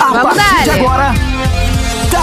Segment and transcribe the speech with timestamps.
[0.00, 0.80] A Vamos partir de dar.
[0.80, 1.14] agora,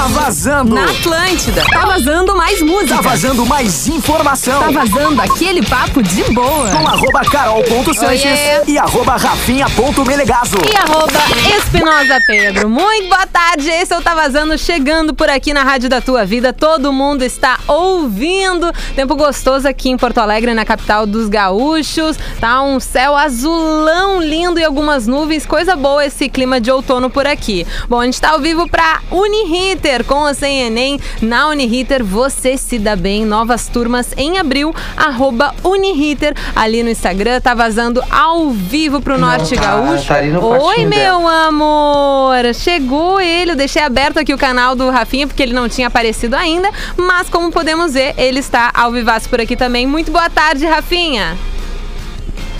[0.07, 0.75] tá vazando.
[0.75, 1.63] Na Atlântida.
[1.71, 2.95] Tá vazando mais música.
[2.95, 4.59] Tá vazando mais informação.
[4.59, 6.69] Tá vazando aquele papo de boa.
[6.69, 10.57] Com arroba carol.sanches e arroba rafinha.melegazo.
[10.71, 11.19] E arroba
[11.57, 12.69] Espinosa Pedro.
[12.69, 16.25] Muito boa tarde, esse é o Tá Vazando, chegando por aqui na Rádio da Tua
[16.25, 16.53] Vida.
[16.53, 18.71] Todo mundo está ouvindo.
[18.95, 22.17] Tempo gostoso aqui em Porto Alegre, na capital dos gaúchos.
[22.39, 25.45] Tá um céu azulão lindo e algumas nuvens.
[25.45, 27.65] Coisa boa esse clima de outono por aqui.
[27.89, 30.99] Bom, a gente tá ao vivo pra Uniriter, com ou sem Enem.
[31.21, 33.25] Na Uniriter, você se dá bem.
[33.25, 36.33] Novas turmas em abril, arroba Uniriter.
[36.55, 40.07] Ali no Instagram, tá vazando ao vivo pro Norte tá, Gaúcho.
[40.07, 41.47] tá Oi, meu dela.
[41.47, 42.53] amor!
[42.53, 46.35] Chegou ele, eu deixei aberto aqui o canal do Rafinha porque ele não tinha aparecido
[46.35, 49.85] ainda, mas como podemos ver, ele está ao vivaço por aqui também.
[49.85, 51.37] Muito boa tarde, Rafinha!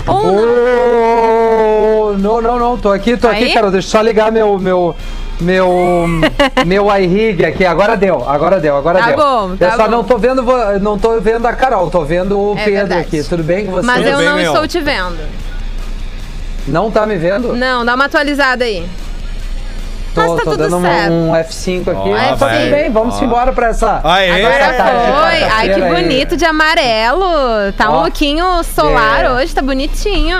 [0.06, 2.18] Ou não.
[2.18, 3.44] Não, não, não, tô aqui, tô Aí?
[3.44, 3.70] aqui, cara.
[3.70, 4.58] Deixa eu só ligar meu.
[4.58, 4.96] meu
[5.40, 6.06] meu
[6.66, 9.16] meu iRig aqui, agora deu, agora deu, agora Tá deu.
[9.16, 9.90] bom, tá eu só bom.
[9.90, 10.42] não tô vendo,
[10.80, 13.00] não tô vendo a Carol, tô vendo o É Pedro verdade.
[13.02, 13.22] aqui.
[13.24, 13.86] Tudo bem com você?
[13.86, 14.52] Mas eu bem, não meu?
[14.52, 15.18] estou te vendo.
[16.66, 17.54] Não tá me vendo?
[17.54, 18.86] Não, dá uma atualizada aí.
[20.14, 21.12] Tô, Mas tá tô tudo dando um- certo.
[21.12, 22.10] um, F5 aqui.
[22.10, 23.24] Mas tá tudo bem, vamos Ó.
[23.24, 24.00] embora pra essa.
[24.02, 24.30] Aê!
[24.44, 25.14] Agora Essa tarde de foi.
[25.22, 26.02] Ai, que quarta-feira aí.
[26.02, 27.72] bonito de amarelo.
[27.76, 28.02] Tá um Ó.
[28.04, 29.30] lookinho solar É.
[29.30, 30.36] hoje, tá bonitinho.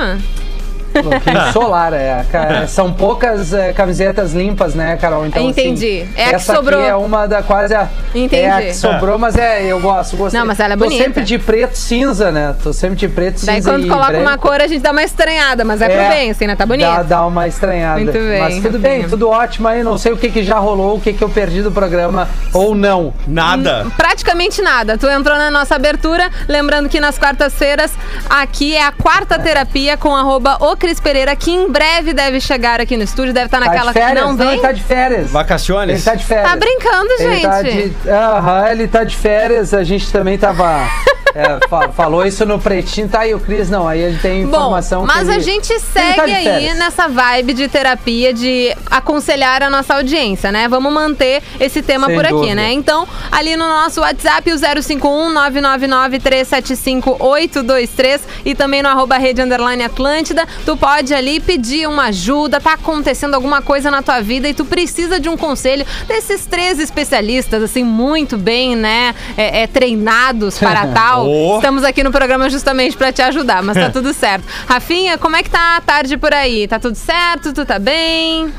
[0.98, 2.24] Um pouquinho solar, é.
[2.30, 5.26] Ca- São poucas é, camisetas limpas, né, Carol?
[5.26, 6.02] Então, Entendi.
[6.02, 6.80] assim, É a que essa sobrou.
[6.80, 7.88] Aqui é uma da quase a.
[8.14, 8.42] Entendi.
[8.42, 10.16] É a que sobrou, mas é, eu gosto.
[10.16, 10.38] gostei.
[10.38, 11.02] Não, mas ela é Tô bonita.
[11.04, 12.54] sempre de preto cinza, né?
[12.62, 13.70] Tô sempre de preto Daí cinza.
[13.70, 16.30] quando e coloca uma cor, a gente dá uma estranhada, mas é, pro É, bem,
[16.30, 16.56] assim, né?
[16.56, 16.86] Tá bonito.
[16.86, 18.00] Dá, dá uma estranhada.
[18.00, 19.82] Muito bem, Mas tudo bem, tudo ótimo aí.
[19.82, 22.74] Não sei o que, que já rolou, o que, que eu perdi do programa ou
[22.74, 23.12] não.
[23.26, 23.86] Nada.
[23.96, 24.96] Praticamente nada.
[24.98, 27.92] Tu entrou na nossa abertura, lembrando que nas quartas-feiras
[28.28, 32.80] aqui é a quarta terapia com arroba o Cris Pereira, que em breve deve chegar
[32.80, 34.18] aqui no estúdio, deve estar Tá naquela de férias?
[34.18, 34.52] que não vem.
[34.52, 35.30] ele tá de férias.
[35.30, 35.94] Vacaciones?
[35.96, 36.50] Ele tá de férias.
[36.50, 37.42] Tá brincando, Ele gente.
[37.42, 37.92] tá de.
[38.08, 39.74] Aham, ele tá de férias.
[39.74, 40.88] A gente também tava.
[41.34, 43.08] É, fa- falou isso no pretinho.
[43.08, 43.86] Tá aí o Cris, não.
[43.86, 45.02] Aí ele tem Bom, informação.
[45.02, 49.62] que mas a ele- gente ele segue tá aí nessa vibe de terapia, de aconselhar
[49.62, 50.68] a nossa audiência, né?
[50.68, 52.54] Vamos manter esse tema Sem por aqui, dúvida.
[52.54, 52.72] né?
[52.72, 59.40] Então, ali no nosso WhatsApp, o 051 999 375 823 e também no arroba rede
[59.42, 64.48] underline Atlântida, tu pode ali pedir uma ajuda, tá acontecendo alguma coisa na tua vida
[64.48, 69.14] e tu precisa de um conselho desses três especialistas, assim, muito bem, né?
[69.36, 71.17] É, é, treinados para tal.
[71.26, 71.56] Oh.
[71.56, 74.44] Estamos aqui no programa justamente para te ajudar, mas tá tudo certo.
[74.66, 76.66] Rafinha, como é que tá a tarde por aí?
[76.68, 77.52] Tá tudo certo?
[77.52, 78.52] Tu tá bem?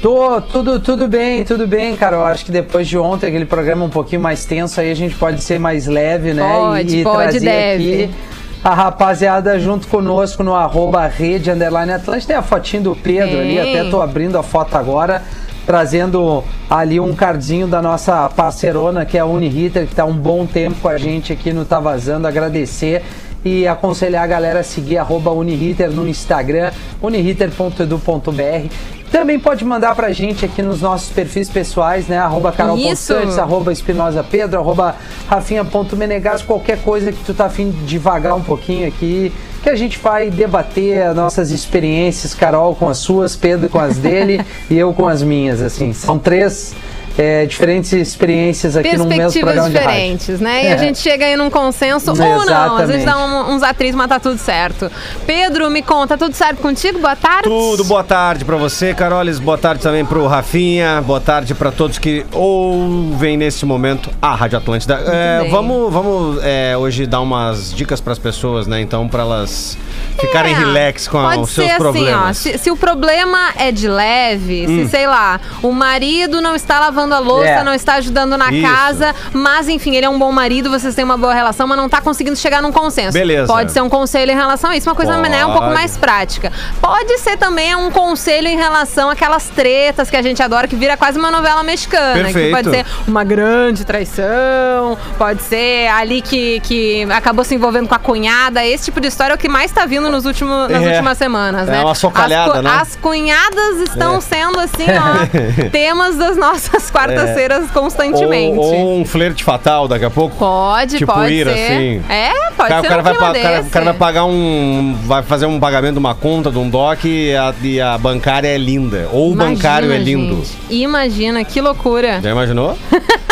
[0.00, 2.16] Tô, tudo, tudo bem, tudo bem, cara.
[2.16, 5.14] Eu acho que depois de ontem, aquele programa um pouquinho mais tenso, aí a gente
[5.14, 6.42] pode ser mais leve, né?
[6.42, 8.04] Pode, e, e pode, trazer deve.
[8.04, 8.14] aqui
[8.62, 12.28] a rapaziada junto conosco no arroba rede underline Atlântica.
[12.28, 13.80] Tem a fotinho do Pedro ali, Tem.
[13.80, 15.22] até tô abrindo a foto agora.
[15.66, 20.46] Trazendo ali um cardzinho da nossa parceirona, que é a Uniriter, que tá um bom
[20.46, 22.26] tempo com a gente aqui no Tá Vazando.
[22.26, 23.02] Agradecer
[23.44, 26.70] e aconselhar a galera a seguir arroba Uniriter no Instagram,
[27.02, 28.74] uniriter.edu.br.
[29.10, 32.16] Também pode mandar pra gente aqui nos nossos perfis pessoais, né?
[32.16, 32.78] Arroba Carol.
[32.78, 34.94] Pontes, arroba Espinosa Pedro, arroba
[35.28, 39.32] Rafinha.menegas, qualquer coisa que tu tá afim de devagar um pouquinho aqui,
[39.64, 43.98] que a gente vai debater as nossas experiências, Carol com as suas, Pedro com as
[43.98, 45.92] dele e eu com as minhas, assim.
[45.92, 46.72] São três
[47.18, 49.90] é, diferentes experiências aqui no mesmo Perspectivas programa de rádio.
[49.90, 50.64] diferentes, né?
[50.64, 50.78] E a É.
[50.78, 52.76] gente chega aí num consenso ou não.
[52.76, 53.04] Às vezes Exatamente.
[53.04, 54.90] dá um- uns atritos, mas tá tudo certo.
[55.26, 56.98] Pedro, me conta, tudo certo contigo?
[56.98, 57.44] Boa tarde.
[57.44, 59.38] Tudo, boa tarde pra você, Carolis.
[59.38, 61.02] Boa tarde também pro Rafinha.
[61.04, 64.94] Boa tarde pra todos que ouvem nesse momento a Rádio Atlântida.
[65.06, 68.80] É, vamos vamos é, hoje dar umas dicas pras pessoas, né?
[68.80, 69.76] Então, pra elas
[70.18, 72.30] ficarem É, relax com a- os seus ser problemas.
[72.38, 72.52] assim, ó.
[72.52, 74.84] Se, se o problema é de leve, Hum.
[74.84, 77.64] se, sei lá, o marido não está lavando a louça, É.
[77.64, 78.66] não está ajudando na Isso.
[78.68, 81.86] casa, mas enfim, ele é um bom marido, vocês têm uma boa relação, mas não
[81.86, 83.12] está conseguindo chegar num consenso.
[83.12, 83.46] Beleza.
[83.46, 86.52] Pode ser um conselho em relação a isso, uma coisa né, um pouco mais prática.
[86.80, 90.96] Pode ser também um conselho em relação àquelas tretas que a gente adora, que vira
[90.96, 92.14] quase uma novela mexicana.
[92.28, 92.54] Que Perfeito.
[92.56, 97.98] pode ser uma grande traição, pode ser ali que, que acabou se envolvendo com a
[97.98, 98.64] cunhada.
[98.64, 100.88] Esse tipo de história é o que mais tá vindo nos últimos, nas É.
[100.90, 101.80] últimas semanas, É né?
[101.84, 102.70] uma socalhada, as, né?
[102.80, 104.20] As cunhadas estão É.
[104.20, 108.58] sendo, assim, ó, temas das nossas quartas-feiras constantemente.
[108.58, 110.36] Ou, ou um flerte fatal daqui a pouco.
[110.36, 111.52] Pode, Tipo pode ir, ser.
[111.52, 112.02] assim.
[112.08, 114.96] É, pode Cara, ser o, cara um vai, pa- cara- cara vai pagar um.
[115.04, 118.48] Vai fazer um pagamento de uma conta, de um DOC e a, e a bancária
[118.48, 119.08] é linda.
[119.12, 120.36] Ou o Imagina, bancário é lindo.
[120.36, 120.56] gente.
[120.70, 122.20] Imagina, que loucura.
[122.20, 122.76] Já imaginou?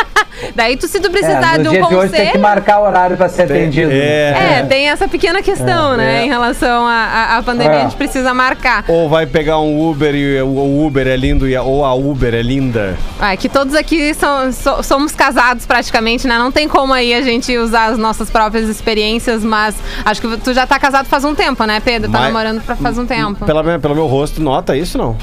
[0.54, 2.42] Daí, tu, se tu É, precisar no de um dia de hoje tem que conselho.
[2.42, 3.90] marcar horário pra ser atendido.
[3.92, 6.20] É, tem essa pequena questão, né?
[6.20, 6.24] É.
[6.24, 7.80] Em relação à pandemia, É.
[7.80, 8.84] a gente precisa marcar.
[8.88, 11.94] Ou vai pegar um Uber e o o Uber é lindo e a- ou a
[11.94, 12.96] Uber é linda.
[13.20, 16.36] Ah, que todos aqui são, so- somos casados praticamente, né?
[16.38, 19.74] Não tem como aí a gente usar as nossas próprias experiências, mas
[20.04, 22.10] acho que tu já tá casado faz um tempo, né, Pedro?
[22.10, 23.44] Tá Mas- namorando pra faz um tempo.
[23.44, 25.16] Pela, pelo meu rosto, nota isso não?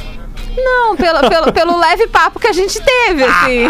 [0.57, 3.67] Não, pelo, pelo, pelo leve papo que a gente teve, assim.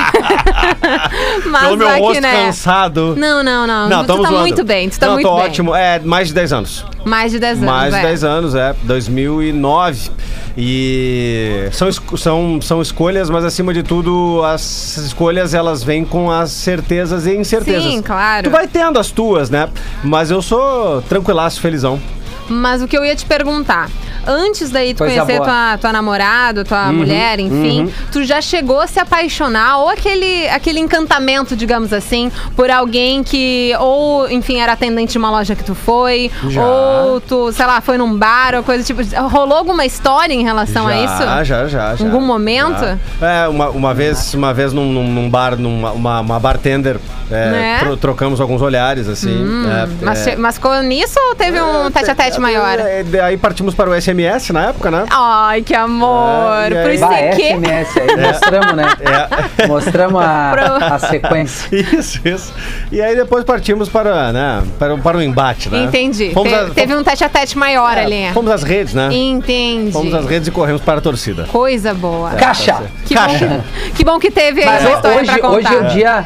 [1.49, 2.45] mas pelo meu rosto né?
[2.45, 3.15] cansado.
[3.17, 4.03] Não, não, não.
[4.03, 4.41] tu tamo tá zoando.
[4.41, 5.45] muito bem, tu tá não, muito tô bem.
[5.45, 5.75] ótimo.
[5.75, 6.85] É, mais de 10 anos.
[7.03, 8.03] Mais de 10 anos, Mais de é.
[8.03, 8.75] 10 anos, é.
[8.83, 10.11] 2009.
[10.57, 16.51] E são, são, são escolhas, mas acima de tudo, as escolhas elas vêm com as
[16.51, 17.83] certezas e incertezas.
[17.83, 18.45] Sim, claro.
[18.45, 19.69] Tu vai tendo as tuas, né?
[20.03, 21.99] Mas eu sou tranquilaço, felizão.
[22.47, 23.89] Mas o que eu ia te perguntar,
[24.27, 25.49] antes daí tu Coisa conhecer boa.
[25.49, 30.79] tua, tua namorada, tua mulher, enfim, tu já chegou a se apaixonar ou aquele, aquele
[30.79, 35.73] encantamento, digamos assim, por alguém que ou, enfim, era atendente de uma loja que tu
[35.73, 36.63] foi, Já.
[36.65, 40.87] ou tu, sei lá, foi num bar ou coisa tipo, rolou alguma história em relação
[40.87, 41.23] a já, isso?
[41.23, 42.05] Já, já, já.
[42.05, 42.83] Algum momento?
[43.21, 46.99] É, uma, uma vez, uma vez num, num- bar, numa uma, uma bartender,
[47.31, 47.77] é, Né?
[47.79, 49.35] tro- trocamos alguns olhares, assim.
[49.67, 52.79] é, Mas, é, mas ficou nisso ou teve um tete a tete maior?
[52.79, 55.05] É, Daí partimos para o SMS na época, né?
[55.09, 56.71] Ai, que amor!
[56.71, 57.43] É, e Por aí- isso Bah, é que.
[57.53, 58.85] SMS aí, mostramos, né?
[59.57, 59.67] É.
[59.67, 61.69] Mostramos a, Pro- a sequência.
[61.75, 62.53] Isso, isso.
[62.91, 65.83] E aí depois partimos para, né, para, para o embate, né?
[65.83, 66.31] Entendi.
[66.33, 68.29] Fomos Te- a- teve um tete a tete maior ali.
[68.33, 69.09] Fomos às redes, né?
[69.11, 69.91] Entendi.
[69.91, 71.45] Fomos às redes e corremos para a torcida.
[71.51, 72.31] Coisa boa.
[72.31, 72.83] Caixa!
[73.05, 73.63] Que bom, Caixa.
[73.85, 75.55] que, que bom que teve aí Mas ho- história hoje, pra contar.
[75.57, 76.25] hoje é o dia.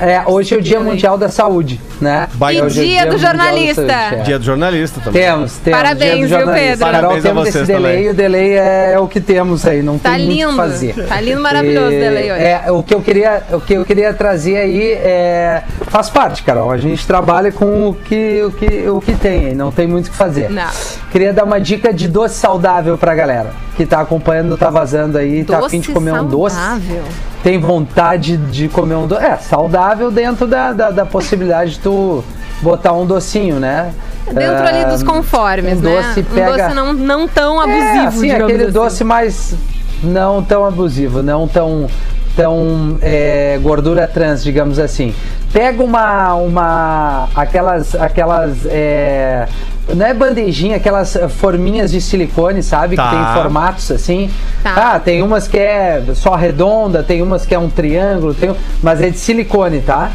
[0.00, 2.28] É, hoje é o Dia Mundial da Saúde, né?
[2.32, 3.86] E Hoje é o dia do jornalista.
[3.88, 4.22] Saúde, é.
[4.22, 5.22] Dia do jornalista também.
[5.22, 5.80] Temos, temos.
[5.80, 6.54] Parabéns, dia do viu.
[6.54, 6.78] Pedro?
[6.78, 8.10] Carol, Parabéns a temos vocês esse delay, também.
[8.10, 10.50] o delay é, é o que temos aí, não Tá tem muito o lindo.
[10.50, 11.06] que fazer.
[11.08, 12.42] Tá lindo, maravilhoso o delay hoje.
[12.44, 16.70] É, o que eu queria, o que eu queria trazer aí é faz parte, Carol.
[16.70, 20.06] A gente trabalha com o que o que o que tem, aí, não tem muito
[20.06, 20.48] o que fazer.
[20.48, 20.68] Não.
[21.10, 25.44] Queria dar uma dica de doce saudável pra galera que tá acompanhando, tá vazando aí,
[25.44, 27.02] tá a fim de comer um doce saudável.
[27.48, 29.24] Tem vontade de comer um doce.
[29.24, 32.22] É, saudável dentro da, da, da possibilidade de tu
[32.60, 33.90] botar um docinho, né?
[34.26, 35.96] Dentro ali dos Ah, conformes, um né?
[35.96, 38.72] doce Um pega- doce não, não tão abusivo, é, assim, aquele assim.
[38.72, 39.54] doce mais
[40.02, 41.88] não tão abusivo, não tão
[42.36, 45.14] tão é, gordura trans, digamos assim.
[45.50, 49.48] Pega uma uma aquelas aquelas é,
[49.94, 52.96] não é bandejinha, aquelas eh, forminhas de silicone, sabe?
[52.96, 53.08] Tá.
[53.10, 54.30] Que tem formatos assim.
[54.62, 54.94] Tá.
[54.94, 59.00] Ah, tem umas que é só redonda, tem umas que é um triângulo, tem, mas
[59.00, 60.12] é de silicone, tá?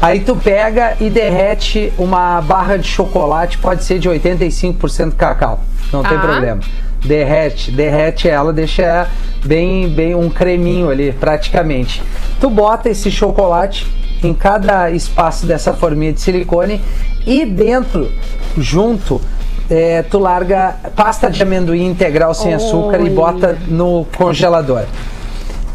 [0.00, 5.60] Aí tu pega e derrete uma barra de chocolate, pode ser de 85% cacau,
[5.92, 6.20] não tem Tá.
[6.26, 6.60] problema.
[7.04, 9.08] Derrete, derrete ela, deixa ela
[9.44, 12.02] bem, bem um creminho ali, praticamente.
[12.40, 13.86] Tu bota esse chocolate
[14.22, 16.80] em cada espaço dessa forminha de silicone
[17.26, 18.10] e dentro,
[18.56, 19.20] junto,
[19.68, 23.10] é, tu larga pasta de amendoim integral sem açúcar e Olha.
[23.10, 24.84] bota no congelador.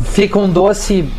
[0.04, 1.10] Fica um doce.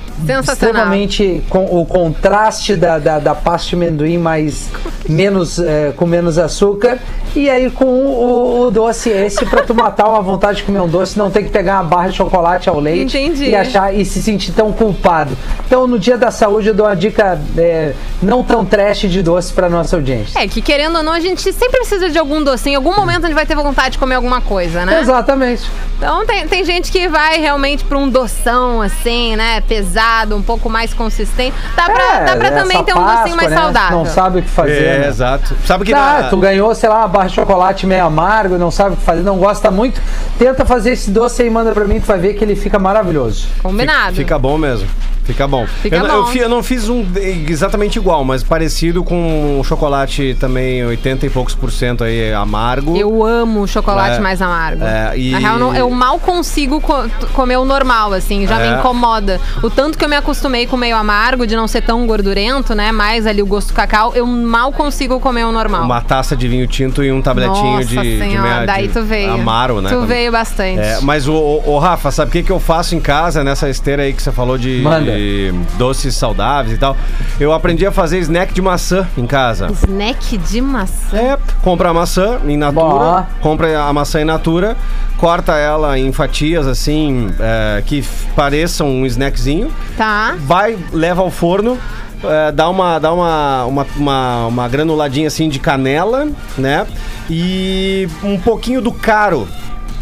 [0.41, 4.69] Extremamente com o contraste da, da, da pasta de amendoim mais
[5.09, 6.99] menos é, com menos açúcar
[7.35, 10.89] e aí com o, o doce esse para tu matar uma vontade de comer um
[10.89, 13.51] doce não tem que pegar uma barra de chocolate ao leite Entendi.
[13.51, 15.37] e achar e se sentir tão culpado
[15.67, 19.53] então no dia da saúde eu dou uma dica é, não tão trash de doce
[19.53, 22.75] para nossa audiência É, que querendo ou não, a gente sempre precisa de algum docinho.
[22.75, 25.01] Em algum momento a gente vai ter vontade de comer alguma coisa, né?
[25.01, 25.63] exatamente
[25.97, 29.61] Então tem, tem gente que vai realmente pra um doção, assim, né?
[29.63, 31.57] Pesado, um pouco mais consistente.
[31.77, 33.57] Dá pra, É, dá pra essa também ter um Páscoa, docinho mais né?
[33.57, 33.99] saudável.
[33.99, 35.09] não sabe o que fazer É, né?
[35.09, 35.55] exato.
[35.65, 38.71] Sabe que Tá, na- tu ganhou, sei lá, uma barra de chocolate meio amargo, não
[38.71, 40.01] sabe o que fazer, não gosta muito.
[40.39, 43.49] Tenta fazer esse doce aí, manda pra mim, tu vai ver que ele fica maravilhoso.
[43.63, 44.15] Combinado.
[44.17, 44.89] Fica bom mesmo.
[45.25, 45.67] Fica bom.
[45.83, 46.31] Fica eu, não- eu bom.
[46.31, 47.05] fi- eu não fiz um
[47.49, 52.97] exatamente igual, mas parecido com um chocolate também 80 e poucos por cento aí amargo.
[52.97, 54.85] Eu amo chocolate É, mais amargo.
[54.85, 58.71] é, e- Na real, não- eu mal consigo co- comer o normal, assim, já É.
[58.71, 59.41] me incomoda.
[59.65, 62.75] O tanto que eu me acostumei com o meio amargo, de não ser tão gordurento,
[62.75, 62.93] né?
[62.93, 65.85] Mais ali o gosto do cacau, eu mal consigo comer o normal.
[65.85, 68.93] Uma taça de vinho tinto e um tabletinho Nossa de, de, senhora, mea- daí de
[68.95, 69.33] tu veio.
[69.33, 69.89] amaro, né?
[69.91, 70.81] Tu Quando- veio bastante.
[70.81, 73.69] É, mas o, o, o Rafa, sabe o que, que eu faço em casa nessa
[73.69, 76.97] esteira aí que você falou de, de doces saudáveis e tal?
[77.41, 79.69] Eu aprendi a fazer snack de maçã em casa.
[79.73, 81.17] Snack de maçã.
[81.17, 83.27] É, compra a maçã em natura, Bom.
[83.41, 84.77] compra a maçã em natura,
[85.19, 90.37] corta ela em fatias assim, é, que pareçam um snackzinho, Tá.
[90.39, 91.79] vai, leva ao forno,
[92.23, 96.87] é, dá, uma, dá uma, uma, uma, uma granuladinha assim de canela, né?
[97.29, 99.49] E um pouquinho do caro.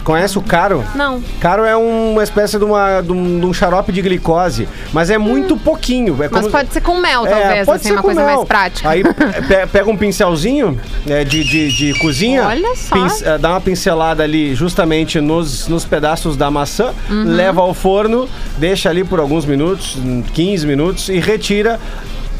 [0.04, 0.84] Conhece o caro?
[0.94, 1.22] Não.
[1.40, 5.16] Caro é uma espécie de, uma, de, um, de um xarope de glicose, mas é
[5.18, 6.22] muito pouquinho.
[6.22, 8.36] É Mas pode ser com mel, É, talvez, pode assim, ser uma com coisa mel.
[8.36, 8.88] mais prática.
[8.90, 12.46] Aí pe- pega um pincelzinho é, de, de, de cozinha.
[12.46, 12.94] Olha só.
[13.24, 17.24] eh, dá uma pincelada ali justamente nos, nos pedaços da maçã, Uhum.
[17.24, 21.80] leva ao forno, deixa ali por alguns minutos, hum, 15 minutos, e retira.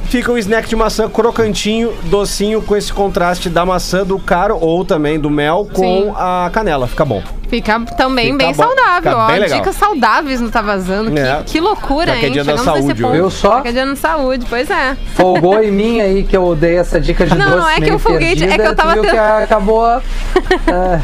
[0.06, 4.84] Fica o snack de maçã crocantinho, docinho, com esse contraste da maçã, do caro ou
[4.84, 6.12] também do mel com Sim.
[6.14, 6.86] a canela.
[6.86, 7.22] Fica bom.
[7.54, 9.26] Fica também Fica bem bom, saudável, fica ó.
[9.28, 9.58] bem legal.
[9.58, 11.16] Dicas saudáveis não tá vazando.
[11.16, 11.36] É.
[11.44, 12.32] Que, que loucura, que é hein?
[12.32, 13.14] dia da Chegamos nesse saúde ponto.
[13.14, 13.60] Eu só?
[13.60, 14.96] Que é dia da saúde, pois é.
[15.14, 17.80] Folgou em mim aí que eu dei essa dica de Não, doce não é que
[17.82, 19.86] meio eu folguei, de- é que eu perdida, tava viu que tentando- acabou...
[20.66, 21.00] é,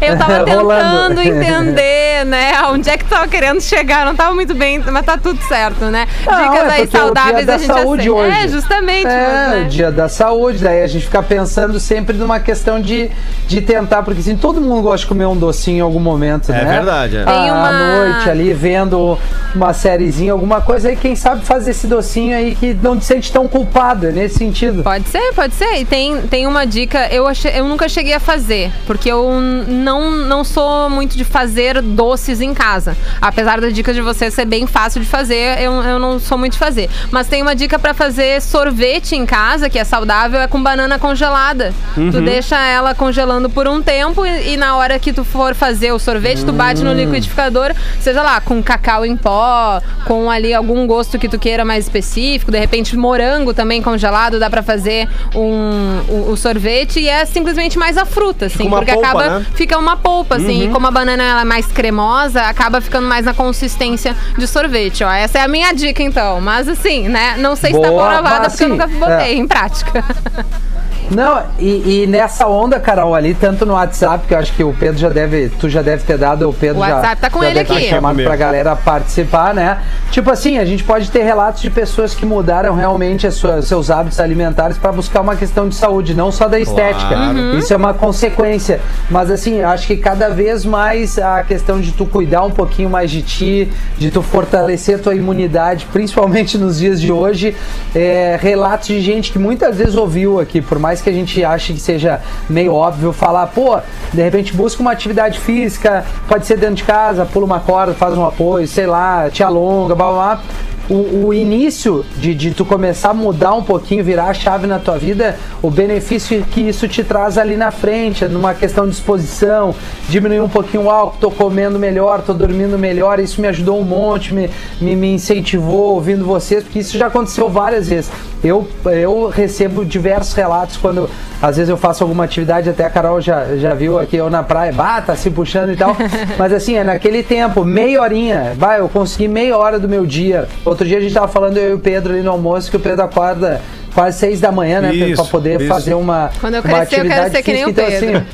[0.00, 2.52] Eu tava tentando entender, né?
[2.70, 4.06] Onde é que tava querendo chegar.
[4.06, 6.06] Não tava muito bem, mas tá tudo certo, né?
[6.26, 8.14] Não, Dicas é aí é o saudáveis dia da a gente saúde aceita.
[8.14, 8.44] hoje.
[8.44, 9.06] É, justamente.
[9.06, 9.62] É, mas, né?
[9.62, 13.10] o dia da saúde, daí a gente fica pensando sempre numa questão de,
[13.46, 16.72] de tentar, porque assim, todo mundo gosta de comer um docinho algum momento, É né?
[16.76, 17.24] verdade, é.
[17.24, 19.18] À uma- noite ali, vendo
[19.54, 23.32] uma sériezinha, alguma coisa aí, quem sabe fazer esse docinho aí que não te sente
[23.32, 24.82] tão culpado, é nesse sentido.
[24.82, 25.80] Pode ser, pode ser.
[25.80, 29.28] E tem, tem uma dica, eu, achei, eu nunca cheguei a fazer, porque eu
[29.68, 32.96] não, não sou muito de fazer doces em casa.
[33.20, 36.52] Apesar da dica de você ser bem fácil de fazer, eu, eu não sou muito
[36.52, 36.88] de fazer.
[37.10, 40.98] Mas tem uma dica pra fazer sorvete em casa, que é saudável, é com banana
[40.98, 41.72] congelada.
[41.96, 42.10] Uhum.
[42.10, 45.79] Tu deixa ela congelando por um tempo e, e na hora que tu for fazer
[45.92, 46.84] o sorvete, tu bate Hum.
[46.84, 51.64] no liquidificador, seja lá, com cacau em pó, com ali algum gosto que tu queira
[51.64, 57.08] mais específico, de repente morango também congelado, dá pra fazer um, o, o sorvete e
[57.08, 59.46] é simplesmente mais a fruta, assim, porque polpa, acaba né?
[59.54, 63.24] fica uma polpa, assim, e como a banana ela é mais cremosa, acaba ficando mais
[63.24, 65.10] na consistência de sorvete, ó.
[65.10, 68.40] Essa é a minha dica então, mas assim, né, não sei se tá Boa, comprovada
[68.44, 69.34] mas porque eu nunca botei é.
[69.34, 70.04] em prática.
[71.10, 74.72] Não, e, e nessa onda, Carol, ali, tanto no WhatsApp, que eu acho que o
[74.72, 77.42] Pedro já deve, tu já deve ter dado, o Pedro O já, WhatsApp tá com
[77.42, 77.88] ele ter aqui.
[77.88, 78.28] chamado Comigo.
[78.28, 79.78] pra galera participar, né?
[80.12, 83.90] Tipo assim, a gente pode ter relatos de pessoas que mudaram realmente as suas- seus
[83.90, 87.16] hábitos alimentares pra buscar uma questão de saúde, não só da estética.
[87.16, 87.58] Uhum.
[87.58, 88.80] Isso é uma consequência.
[89.10, 93.10] Mas assim, acho que cada vez mais a questão de tu cuidar um pouquinho mais
[93.10, 97.56] de ti, de tu fortalecer tua imunidade, principalmente nos dias de hoje,
[97.94, 101.72] é, relatos de gente que muitas vezes ouviu aqui, por mais que a gente ache
[101.72, 103.78] que seja meio óbvio falar, pô,
[104.12, 108.16] de repente busca uma atividade física, pode ser dentro de casa, pula uma corda, faz
[108.16, 110.42] um apoio, sei lá, te alonga, blá blá blá.
[110.90, 114.78] O, o início de, de tu começar a mudar um pouquinho, virar a chave na
[114.78, 119.72] tua vida, o benefício que isso te traz ali na frente, numa questão de exposição,
[120.08, 123.84] diminuir um pouquinho o álcool, tô comendo melhor, tô dormindo melhor, isso me ajudou um
[123.84, 128.10] monte, me, me, me incentivou ouvindo vocês, porque isso já aconteceu várias vezes.
[128.42, 131.08] Eu, eu recebo diversos relatos quando
[131.42, 134.42] às vezes eu faço alguma atividade, até a Carol já, já viu aqui eu na
[134.42, 135.96] praia, bah, tá se puxando e tal.
[136.38, 140.48] Mas assim, é naquele tempo, meia horinha, vai, eu consegui meia hora do meu dia.
[140.80, 142.80] Outro dia a gente tava falando, eu e o Pedro ali no almoço, que o
[142.80, 143.60] Pedro acorda
[143.92, 145.68] quase seis da manhã, né, Pedro, pra Isso, poder isso.
[145.68, 146.30] fazer uma.
[146.40, 147.82] Quando eu uma crescer, eu quero atividade ser que nem o física.
[147.82, 148.16] Então, Pedro.
[148.16, 148.26] assim,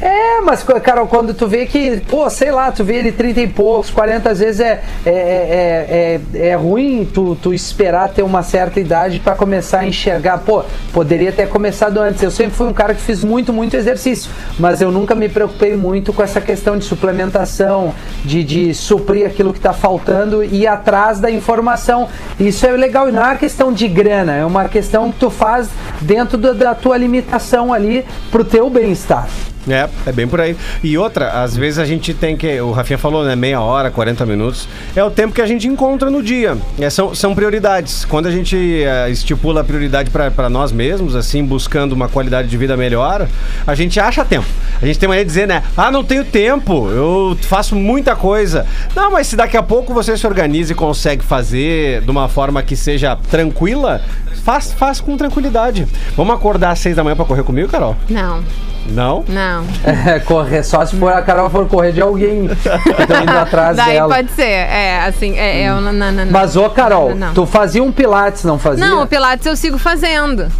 [0.00, 3.46] é, mas, Carol, quando tu vê que, pô, sei lá, tu vê ele 30 e
[3.48, 8.42] poucos, 40, às vezes é, é, é, é, é ruim tu, tu esperar ter uma
[8.44, 10.38] certa idade pra começar a enxergar.
[10.38, 12.22] Pô, poderia ter começado antes.
[12.22, 15.76] Eu sempre fui um cara que fiz muito, muito exercício, mas eu nunca me preocupei
[15.76, 17.92] muito com essa questão de suplementação,
[18.24, 22.08] de, de suprir aquilo que tá faltando e ir atrás da informação.
[22.38, 25.28] Isso é legal, e não é uma questão de grana, é uma questão que tu
[25.28, 25.68] faz
[26.00, 29.26] dentro da tua limitação ali pro teu bem-estar.
[29.68, 30.56] É, é bem por aí.
[30.82, 32.60] E outra, às vezes a gente tem que.
[32.60, 33.36] O Rafinha falou, né?
[33.36, 34.68] Meia hora, 40 minutos.
[34.94, 36.56] É o tempo que a gente encontra no dia.
[36.78, 38.04] É, são, são prioridades.
[38.04, 42.56] Quando a gente é, estipula a prioridade para nós mesmos, assim, buscando uma qualidade de
[42.56, 43.28] vida melhor,
[43.66, 44.46] a gente acha tempo.
[44.80, 45.62] A gente tem maneira de dizer, né?
[45.76, 48.66] Ah, não tenho tempo, eu faço muita coisa.
[48.94, 52.62] Não, mas se daqui a pouco você se organiza e consegue fazer de uma forma
[52.62, 54.00] que seja tranquila,
[54.44, 55.86] faz, faz com tranquilidade.
[56.16, 57.96] Vamos acordar às seis da manhã para correr comigo, Carol?
[58.08, 58.42] Não,
[58.86, 59.24] Não?
[59.28, 59.64] não.
[59.84, 63.76] É, correr, só se for a Carol for correr de alguém que tá indo atrás
[63.76, 64.14] Daí dela.
[64.14, 66.26] pode ser, é, assim, é, eu não, não, não.
[66.30, 67.34] Mas, ô Carol, Não, não.
[67.34, 68.86] tu fazia um pilates, não fazia?
[68.86, 70.50] Não, o Pilates eu sigo fazendo.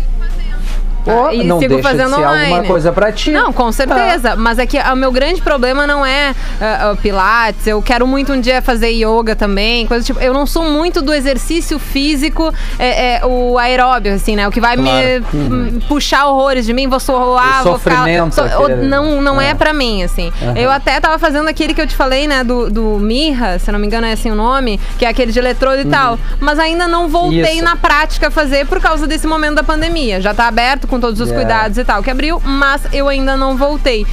[1.08, 2.44] Pô, e não sigo deixa fazendo de ser online.
[2.52, 3.30] alguma coisa pra ti.
[3.30, 4.36] Não, com certeza.
[4.36, 7.66] Mas é que o meu grande problema não é ah, Pilates.
[7.66, 9.86] Eu quero muito um dia fazer yoga também.
[9.86, 10.20] Coisa tipo.
[10.20, 14.46] Eu não sou muito do exercício físico, é, é, o aeróbio, assim, né?
[14.46, 14.90] O que vai Claro.
[14.90, 17.96] me hum, puxar horrores de mim, vou suar, O vou ficar.
[17.96, 19.48] sofrimento, so- aquele- não não é.
[19.50, 19.54] É.
[19.54, 20.30] pra mim, assim.
[20.54, 22.44] Eu até tava fazendo aquele que eu te falei, né?
[22.44, 25.38] Do, do Mirra, se não me engano é assim o nome, que é aquele de
[25.38, 26.18] eletrodo e tal.
[26.38, 27.48] Mas ainda não voltei Uhum.
[27.54, 27.64] Isso.
[27.64, 30.20] na prática a fazer por causa desse momento da pandemia.
[30.20, 31.44] Já tá aberto com todos os Yeah.
[31.46, 34.06] cuidados e tal, que abriu, mas eu ainda não voltei.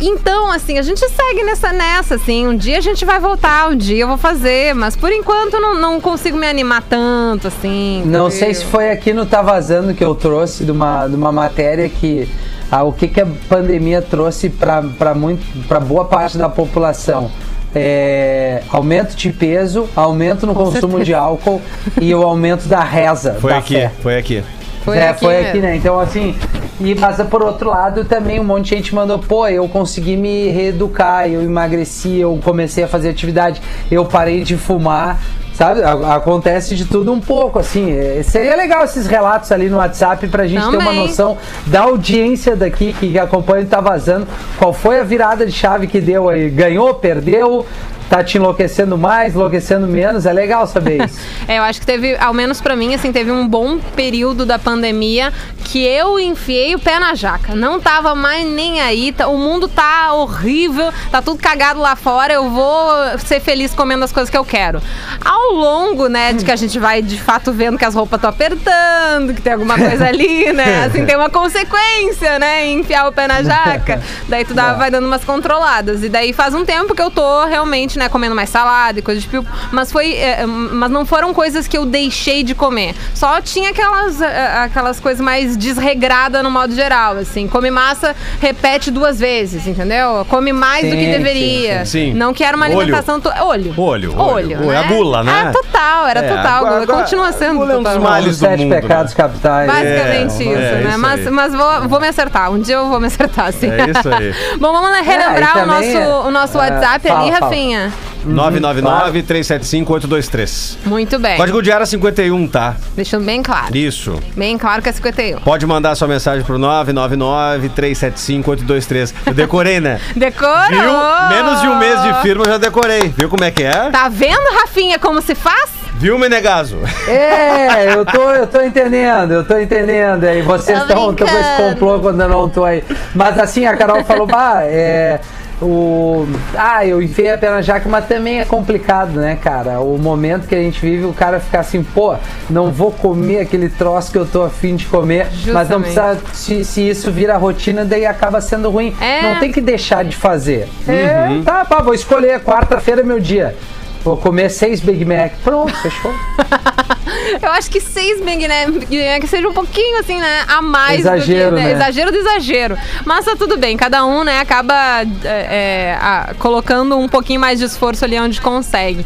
[0.00, 2.46] Então, assim, a gente segue nessa, nessa, assim.
[2.46, 5.78] Um dia a gente vai voltar, um dia eu vou fazer, mas por enquanto não,
[5.78, 7.96] não consigo me animar tanto, assim.
[8.06, 8.30] Não entendeu?
[8.30, 11.86] sei se foi aqui no Tá Vazando que eu trouxe de uma, de uma matéria
[11.88, 12.26] que
[12.70, 17.30] ah, o que, que a pandemia trouxe para muito para boa parte da população.
[17.72, 21.04] É, aumento de peso, aumento no consumo certeza.
[21.04, 21.62] de álcool
[22.00, 23.36] e o aumento da reza.
[23.40, 23.92] Foi da aqui, fé.
[24.02, 24.42] foi aqui.
[24.84, 25.48] Foi é, aqui foi mesmo.
[25.48, 25.76] aqui, né?
[25.76, 26.34] Então, assim,
[26.80, 30.48] e, mas por outro lado, também um monte de gente mandou, pô, eu consegui me
[30.48, 33.60] reeducar, eu emagreci, eu comecei a fazer atividade,
[33.90, 35.20] eu parei de fumar,
[35.52, 35.82] sabe?
[35.82, 37.92] Acontece de tudo um pouco, assim.
[37.92, 41.06] É, Seria legal esses relatos ali no WhatsApp pra gente ter uma Também.
[41.06, 44.26] noção da audiência daqui que acompanha e tá vazando.
[44.58, 46.48] Qual foi a virada de chave que deu aí?
[46.48, 47.66] Ganhou, perdeu?
[48.10, 50.26] Tá te enlouquecendo mais, enlouquecendo menos?
[50.26, 51.18] É legal saber isso.
[51.48, 54.58] É, eu acho que teve, ao menos pra mim, assim, teve um bom período da
[54.58, 55.32] pandemia
[55.64, 57.54] que eu enfiei o pé na jaca.
[57.54, 59.10] Não tava mais nem aí.
[59.12, 62.32] tá- O mundo tá horrível, tá tudo cagado lá fora.
[62.34, 64.80] Eu vou ser feliz comendo as coisas que eu quero.
[65.24, 68.30] Ao longo, né, de que a gente vai de fato vendo que as roupas estão
[68.30, 70.84] apertando, que tem alguma coisa ali, né?
[70.84, 72.66] Assim, tem uma consequência, né?
[72.70, 74.00] Enfiar o pé na jaca.
[74.28, 76.02] Daí tu dá, vai dando umas controladas.
[76.04, 79.20] E daí faz um tempo que eu tô realmente, né, comendo mais salada e coisa
[79.20, 79.46] de tipo.
[79.70, 80.14] Mas foi.
[80.14, 82.94] é, mas não foram coisas que eu deixei de comer.
[83.14, 87.46] Só tinha aquelas, é, aquelas coisas mais desregradas no modo geral, assim.
[87.46, 90.26] Come massa, repete duas vezes, entendeu?
[90.28, 91.84] Come mais do que Sim, deveria.
[91.84, 92.14] sim, sim.
[92.14, 92.80] Não quero uma Olho.
[92.80, 93.20] alimentação.
[93.20, 93.28] To...
[93.44, 93.74] Olho.
[93.76, 94.58] Olho, olho.
[94.58, 94.72] Olho.
[94.72, 95.44] É a gula, né?
[95.48, 96.66] Ah, total, era É, total.
[96.66, 96.98] agora- gula.
[97.00, 99.16] Continua sendo gula é um dos males do sete mundo, pecados né?
[99.16, 99.66] capitais.
[99.70, 100.88] Basicamente É, isso, é né?
[100.90, 101.30] isso mas aí.
[101.30, 102.50] mas vou, vou me acertar.
[102.50, 103.68] Um dia eu vou me acertar, sim.
[103.70, 104.34] É isso aí.
[104.58, 107.50] Bom, vamos relembrar É, o, nosso, o nosso é, WhatsApp fala, ali, fala.
[107.90, 108.34] Rafinha.
[108.34, 110.76] 999-375-823.
[110.86, 111.36] Muito bem.
[111.36, 112.76] Código de área 51, tá?
[112.94, 113.76] Deixando bem claro.
[113.76, 114.18] Isso.
[114.36, 115.40] Bem claro que é 51.
[115.40, 119.14] Pode mandar sua mensagem pro 999-375-823.
[119.26, 120.00] Eu decorei, né?
[120.16, 120.68] Decorou!
[120.68, 121.28] Viu?
[121.28, 123.12] Menos de um mês de firma eu já decorei.
[123.16, 123.90] Viu como é que é?
[123.90, 125.70] Tá vendo, Rafinha, como se faz?
[125.94, 126.78] Viu, Menegaso?
[127.06, 130.24] É, eu tô, eu tô entendendo, eu tô entendendo.
[130.24, 132.82] Aí vocês estão com esse complô quando eu não tô aí.
[133.14, 135.20] Mas assim, a Carol falou, bah, é.
[135.62, 136.26] O.
[136.56, 139.80] Ah, eu enfiei a pé na jaca, mas também é complicado, né, cara?
[139.80, 142.14] O momento que a gente vive, o cara ficar assim, pô,
[142.48, 146.20] não vou comer aquele troço que eu tô afim de comer, mas não Justamente.
[146.20, 146.20] precisa.
[146.32, 148.94] Se, se isso vira rotina, daí acaba sendo ruim.
[149.00, 149.22] É.
[149.22, 150.66] Não tem que deixar de fazer.
[150.88, 153.54] É, tá, pá, vou escolher, quarta-feira é meu dia.
[154.02, 155.32] Vou comer seis Big Mac.
[155.44, 156.10] Pronto, fechou.
[157.42, 160.44] Eu acho que seis Big Mac Big Mac seja um pouquinho assim, né?
[160.48, 161.62] A mais Exagero, do que.
[161.62, 161.72] né?
[161.72, 162.78] Exagero do exagero.
[163.04, 167.58] Mas tá tudo bem, cada um, né, acaba é, é, a- colocando um pouquinho mais
[167.58, 169.04] de esforço ali onde consegue.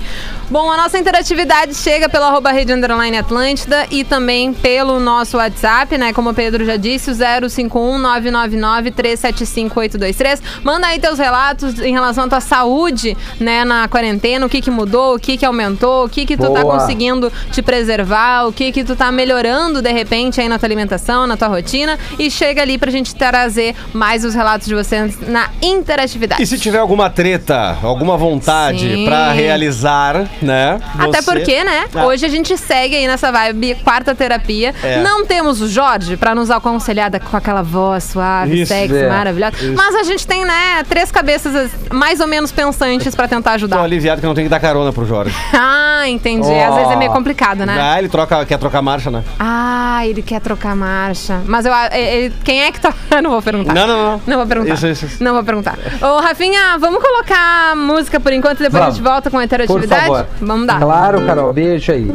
[0.51, 5.97] Bom, a nossa interatividade chega pelo arroba Rede Underline Atlântida e também pelo nosso WhatsApp,
[5.97, 6.13] né?
[6.13, 7.15] Como o Pedro já disse, o
[7.49, 10.43] 051 999 375 823.
[10.63, 14.71] Manda aí teus relatos em relação à tua saúde, né, na quarentena, o que que
[14.71, 16.79] mudou, o que que aumentou, o que que tu tá Boa.
[16.79, 21.27] conseguindo te preservar, o que que tu tá melhorando de repente aí na tua alimentação,
[21.27, 25.49] na tua rotina e chega ali pra gente trazer mais os relatos de vocês na
[25.63, 26.43] interatividade.
[26.43, 30.81] E se tiver alguma treta, alguma vontade pra realizar, né?
[30.99, 31.85] Até você- porque, né?
[31.95, 32.07] Ah.
[32.07, 34.75] Hoje a gente segue aí nessa vibe quarta terapia.
[34.83, 35.03] É.
[35.03, 39.09] Não temos o Jorge pra nos aconselhar da- com aquela voz suave, Isso, sexy, é.
[39.09, 39.57] maravilhosa.
[39.77, 43.55] Mas a gente tem, né, três cabeças as- mais ou menos pensantes pra tentar Tô
[43.57, 43.81] ajudar.
[43.83, 45.35] aliviado que não tem que dar carona pro Jorge.
[45.57, 46.53] Ah, entendi.
[46.53, 46.77] Às Ó.
[46.77, 47.75] vezes é meio complicado, né?
[47.81, 49.23] Ah, ele troca, quer trocar marcha, né?
[49.39, 51.41] Ah, ele quer trocar marcha.
[51.47, 52.93] Mas eu, ele- quem é que tá.
[53.23, 53.73] não vou perguntar.
[53.73, 54.23] Não, não, não.
[54.27, 54.75] Não vou perguntar.
[54.75, 55.25] Isso, isso, isso.
[55.25, 55.79] Não vou perguntar.
[56.03, 58.89] Ô, Rafinha, vamos colocar a música por enquanto e depois Vamos.
[58.89, 60.24] a gente volta com a Por interatividade?
[60.41, 60.81] Vamos dar.
[60.81, 62.11] Claro, Carol, beijo aí.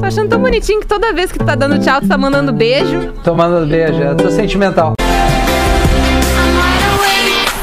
[0.00, 2.52] Tô achando tão bonitinho que toda vez que tu tá dando tchau, tu tá mandando
[2.52, 3.12] beijo.
[3.22, 4.94] Tomando beijo, eu tô sentimental.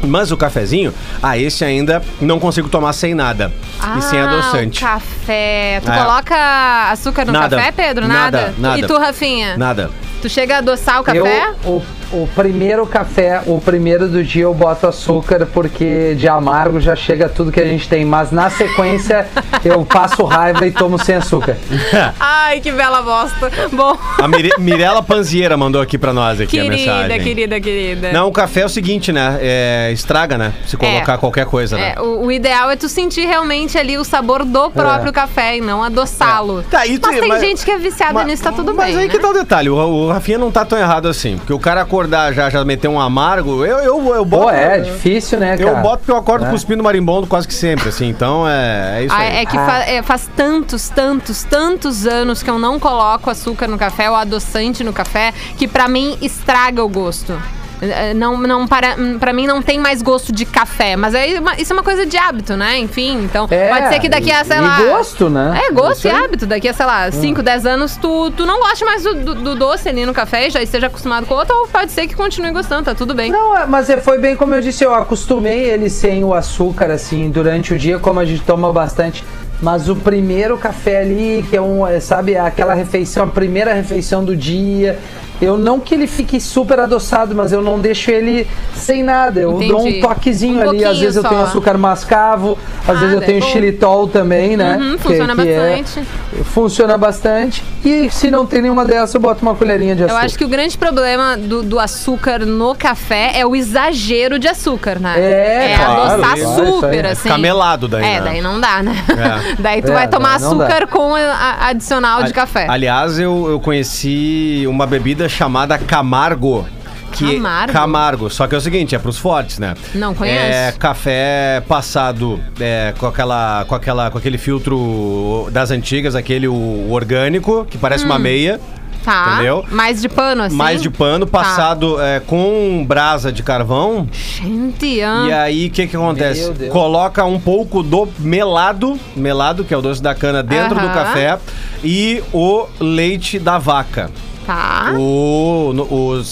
[0.04, 3.52] Mas o cafezinho, ah, esse ainda não consigo tomar sem nada.
[3.98, 4.84] e sem adoçante.
[4.84, 5.80] Ah, O café.
[5.84, 5.98] Tu É.
[5.98, 7.56] coloca açúcar no Nada.
[7.56, 8.06] café, Pedro?
[8.06, 8.78] Nada, nada.
[8.78, 9.56] E tu, Rafinha?
[9.56, 9.90] Nada.
[10.22, 11.18] Tu chega a adoçar o café?
[11.64, 16.80] Eu, o, o primeiro café, o primeiro do dia eu boto açúcar porque de amargo
[16.80, 19.26] já chega tudo que a gente tem, mas na sequência
[19.64, 21.56] eu passo raiva e tomo sem açúcar.
[22.18, 23.50] Ai, que bela bosta.
[23.72, 27.20] Bom, A Mire- Mirella Panzieira mandou aqui pra nós aqui a querida, mensagem.
[27.22, 28.12] querida, querida.
[28.12, 29.38] Não, o café é o seguinte, né?
[29.40, 30.52] É, estraga, né?
[30.66, 31.94] Se colocar qualquer coisa, né?
[31.96, 35.60] É, o, o ideal é tu sentir realmente ali o sabor do próprio café e
[35.60, 36.62] não adoçá-lo.
[36.70, 38.86] Tá, e tu- mas tem mas- gente que é viciada Mas- nisso, tá tudo mas
[38.94, 38.96] bem.
[39.02, 39.12] aí né?
[39.12, 41.36] que tá o detalhe, o, o Rafinha não tá tão errado assim.
[41.38, 44.44] Porque o cara acordar já, já meter um amargo, eu, eu, eu boto.
[44.44, 45.70] Pô, é difícil, né, cara?
[45.70, 46.50] Eu boto porque eu acordo É.
[46.50, 48.08] cuspindo marimbondo quase que sempre, assim.
[48.08, 49.36] Então é, é isso Ah, aí.
[49.38, 49.66] é que Ah.
[49.66, 54.14] fa- é, faz tantos, tantos, tantos anos que eu não coloco açúcar no café ou
[54.16, 57.32] adoçante no café que pra mim estraga o gosto.
[57.80, 61.54] Eh, Não, não para, hum, pra mim não tem mais gosto de café, mas uma-
[61.56, 62.78] isso é uma coisa de hábito, né?
[62.78, 64.80] Enfim, então É, pode ser que daqui a, sei e lá.
[64.82, 65.60] gosto, né?
[65.68, 66.46] É, gosto Isso e hábito.
[66.46, 69.54] Daqui a, sei lá, 5, 10 anos, tu, tu não goste mais do, do- do
[69.54, 72.84] doce ali no café já esteja acostumado com outro, ou pode ser que continue gostando,
[72.84, 73.30] tá tudo bem.
[73.30, 76.90] Não, é, mas é- foi bem como eu disse, eu acostumei ele sem o açúcar,
[76.90, 79.22] assim, durante o dia, como a gente toma bastante.
[79.60, 84.24] Mas o primeiro café ali, que é um, é, sabe, aquela refeição, a primeira refeição
[84.24, 84.98] do dia.
[85.40, 89.40] Eu não que ele fique super adoçado, mas eu não deixo ele sem nada.
[89.40, 89.98] Eu dou Entendi.
[89.98, 90.84] um toquezinho Um ali.
[90.84, 91.28] Às vezes eu só.
[91.28, 93.46] tenho açúcar mascavo, às Ah, vezes eu é tenho bom.
[93.46, 94.76] xilitol também, né?
[94.76, 96.08] Uhum, Que- funciona que é- bastante.
[96.44, 97.62] funciona bastante.
[97.84, 100.24] E se não tem nenhuma dessas, eu boto uma colherinha de Eu açúcar.
[100.24, 104.98] acho que o grande problema do, do açúcar no café é o exagero de açúcar,
[104.98, 105.14] né?
[105.18, 106.66] É, é claro, adoçar isso aí.
[106.72, 107.22] super, É assim.
[107.22, 108.20] ficar melado daí, É, né?
[108.22, 108.94] daí não dá, né?
[109.08, 109.54] É.
[109.62, 112.66] daí tu É, vai tomar açúcar com a, a- adicional de café.
[112.68, 116.66] Aliás, eu, eu conheci uma bebida chamada Camargo.
[117.12, 117.72] Que Camargo?
[117.72, 118.30] Camargo.
[118.30, 119.74] Só que é o seguinte, é pros fortes, né?
[119.94, 120.38] Não conheço.
[120.38, 126.52] É café passado é, com, aquela, com, aquela, com aquele filtro das antigas, aquele o,
[126.54, 128.60] o orgânico, que parece uma meia.
[129.04, 129.32] Tá.
[129.34, 129.64] Entendeu?
[129.70, 130.56] Mais de pano, assim?
[130.56, 131.38] Mais de pano, Tá.
[131.38, 134.06] passado é, com brasa de carvão.
[134.12, 135.24] Gente, ah.
[135.26, 136.52] E aí, o que que acontece?
[136.70, 140.92] Coloca um pouco do melado, melado, que é o doce da cana, dentro do Aham.
[140.92, 141.38] café,
[141.82, 144.10] e o leite da vaca.
[144.48, 144.94] Tá.
[144.96, 146.22] O, o,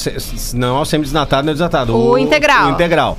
[0.54, 1.94] não é o semi-desnatado, não é o desnatado.
[1.94, 2.68] O integral.
[2.68, 3.18] O integral.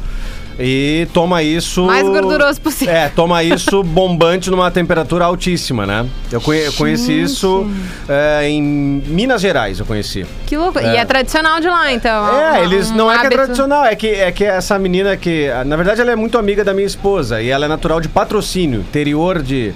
[0.59, 1.85] E toma isso.
[1.85, 2.91] Mais gorduroso possível.
[2.95, 6.07] É, toma isso bombante numa temperatura altíssima, né?
[6.31, 7.69] Eu, conhe- eu conheci isso
[8.09, 10.25] é, em Minas Gerais, eu conheci.
[10.47, 10.79] Que louco.
[10.79, 12.27] E é tradicional de lá, então.
[12.39, 13.35] É, um- eles um não é que é hábito.
[13.43, 15.47] tradicional, é que, é que essa menina que.
[15.67, 18.79] Na verdade, ela é muito amiga da minha esposa e ela é natural de patrocínio,
[18.79, 19.75] interior de.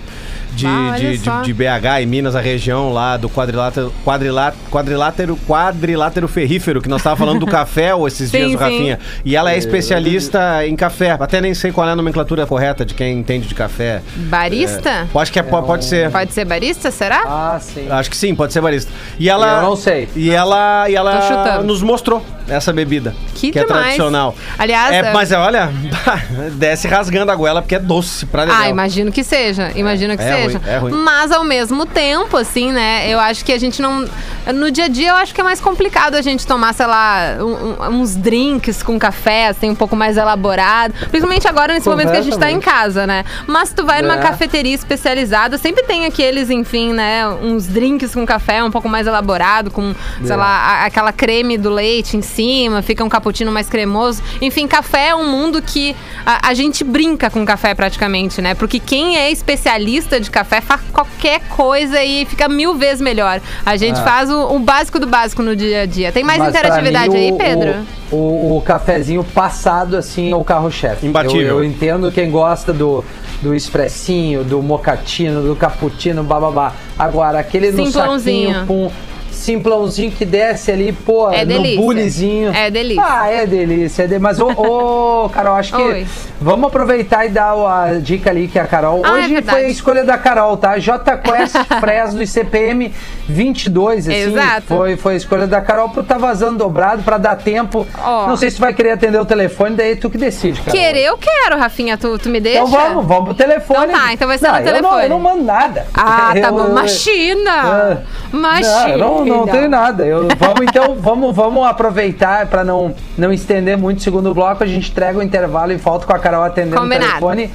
[0.52, 5.38] De, Ah, de, de, de BH e Minas, a região lá do quadrilátero, quadrilá- quadrilátero,
[5.48, 8.56] quadrilátero ferrífero, que nós estávamos falando do café ou esses Sim, dias, sim.
[8.56, 9.00] o Rafinha.
[9.24, 11.12] E ela é especialista em café.
[11.12, 14.02] Até nem sei qual é a nomenclatura correta de quem entende de café.
[14.16, 15.08] Barista?
[15.14, 16.10] Eu Acho que é, po- pode ser.
[16.12, 17.22] Pode ser barista, será?
[17.26, 17.88] Ah, sim.
[17.90, 18.92] Acho que sim, pode ser barista.
[19.20, 19.58] E ela.
[19.58, 20.10] Eu não sei.
[20.16, 23.16] E ela, e ela nos mostrou essa bebida.
[23.36, 23.68] Que é demais.
[23.68, 24.36] tradicional.
[24.58, 25.72] Aliás, É, é- mas olha,
[26.54, 28.60] desce rasgando a goela porque é doce pra dedéu.
[28.60, 29.72] Ah, imagino que seja.
[29.76, 30.58] Imagino que é seja.
[30.60, 30.92] ruim, é ruim.
[30.94, 33.08] Mas ao mesmo tempo, assim, né?
[33.10, 34.08] Eu acho que a gente não.
[34.54, 37.38] No dia a dia, eu acho que é mais complicado a gente tomar, sei lá,
[37.40, 40.94] um- uns drinks com café, assim, um pouco mais elaborado.
[41.10, 43.24] Principalmente agora, nesse momento que a gente tá em casa, né?
[43.48, 44.22] Mas tu vai numa É.
[44.22, 47.28] cafeteria especializada, sempre tem aqueles, enfim, né?
[47.42, 50.36] Uns drinks com café um pouco mais elaborado, com, sei É.
[50.36, 52.41] lá, a- aquela creme do leite em cima,
[52.84, 54.22] fica um cappuccino mais cremoso.
[54.42, 58.54] Enfim, café é um mundo que a, a gente brinca com café praticamente, né?
[58.56, 63.40] Porque quem é especialista de café faz qualquer coisa e fica mil vezes melhor.
[63.66, 64.04] A gente Ah.
[64.04, 66.12] faz o, o básico do básico no dia a dia.
[66.12, 67.76] Tem mais Mas interatividade mim, aí, o- Pedro?
[68.12, 71.06] O, o, o cafezinho passado, assim, é o carro-chefe.
[71.08, 71.42] Imbatível.
[71.42, 73.04] Eu, eu entendo quem gosta do,
[73.42, 76.74] do expressinho, do mocatino, do cappuccino, bababá.
[77.00, 78.92] Agora, aquele no saquinho com
[79.32, 81.78] simplãozinho que desce ali, pô, É no delícia.
[81.82, 82.52] bulizinho.
[82.56, 83.04] É delícia.
[83.06, 84.04] Ah, é delícia.
[84.04, 84.20] É de...
[84.20, 86.08] Mas, ô, ô, Carol, acho que Oi.
[86.40, 89.02] vamos aproveitar e dar a dica ali que a Carol...
[89.04, 89.58] Ah, é Hoje verdade.
[89.58, 90.78] foi a escolha da Carol, tá?
[90.78, 92.94] J Quest Fresno e CPM
[93.28, 94.16] 22, assim.
[94.18, 94.68] Exato.
[94.68, 97.88] Foi, foi a escolha da Carol pro tá vazando dobrado pra dar tempo.
[98.04, 98.28] Ó.
[98.28, 100.80] Não sei se tu vai querer atender o telefone, daí tu que decide, Carol.
[100.80, 101.98] Querer, eu quero, Rafinha.
[101.98, 102.60] Tu, tu me deixa?
[102.60, 103.88] Então vamos, vamos pro telefone.
[103.88, 105.04] Então tá, então vai ser não, no eu não- telefone.
[105.04, 105.86] Eu não, mando nada.
[105.94, 106.70] Ah, tá Eu- bom.
[106.74, 107.52] Machina!
[107.52, 107.98] Ah,
[108.32, 108.98] Machina!
[108.98, 110.06] Não, eu não, não tenho nada.
[110.06, 114.64] Eu, vamos então, vamos, vamos aproveitar para não, não estender muito o segundo bloco.
[114.64, 117.06] A gente entrega o intervalo e volta com a Carol atendendo Combinado.
[117.06, 117.52] o telefone.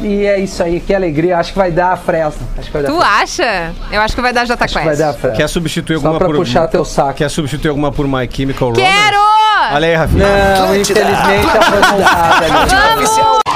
[0.00, 1.38] E é isso aí, que alegria.
[1.38, 2.46] Acho que vai dar a Fresno.
[2.56, 3.72] Acho que vai dar Tu acha?
[3.90, 5.20] Eu acho que vai dar Jota Acho que vai dar a Quest.
[5.20, 5.36] Fresno.
[5.38, 6.36] Quer substituir Só alguma pra por.
[6.36, 7.14] puxar teu saco.
[7.14, 8.86] Quer substituir alguma por My Chemical Romance?
[8.86, 9.18] Quero!
[9.72, 10.26] Olha aí, Rafinha.
[10.56, 13.47] Não, infelizmente a foi montada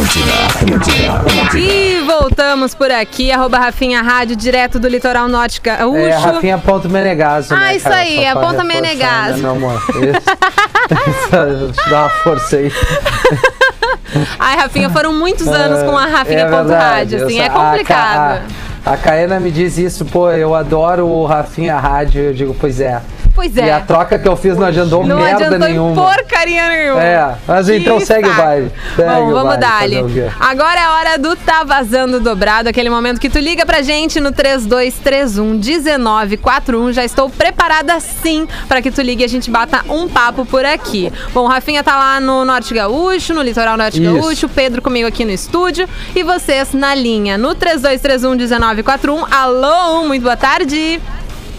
[0.00, 1.06] ali.
[1.08, 1.54] Vamos!
[1.54, 5.98] E voltamos por aqui, arroba Rafinha Rádio, direto do litoral norte gaúcho.
[5.98, 7.96] É, Rafinha ponto Menegaso, Ah, né, isso cara?
[7.96, 9.32] aí, é ponto reforçar, Menegaso.
[9.34, 9.82] né, meu amor?
[9.90, 11.72] Isso.
[11.90, 12.72] Dar uma força aí.
[14.38, 17.50] Ai, Rafinha, foram muitos anos com a Rafinha É ponto verdade, rádio, assim, é a
[17.50, 18.42] complicado.
[18.84, 22.22] Ca- A, a Caena me diz isso, pô, eu adoro o Rafinha Rádio.
[22.22, 23.00] Eu digo, pois é.
[23.34, 25.94] Pois E a é, troca que eu fiz não adiantou não merda adiantou nenhuma.
[26.02, 27.02] porcaria nenhuma.
[27.02, 28.42] É, mas Que então segue o saco.
[28.42, 28.72] baile.
[28.94, 30.30] Segue Bom, o vamos baile, dar o quê?
[30.38, 34.20] Agora é a hora do Tá Vazando Dobrado, aquele momento que tu liga pra gente
[34.20, 36.92] no 3231 1941.
[36.92, 40.64] Já estou preparada sim para que tu ligue e a gente bata um papo por
[40.64, 41.12] aqui.
[41.32, 44.14] Bom, o Rafinha tá lá no Norte Gaúcho, no Litoral Norte Isso.
[44.14, 49.26] Gaúcho, o Pedro comigo aqui no estúdio e vocês na linha no 3231 1941.
[49.30, 51.00] Alô, muito boa tarde.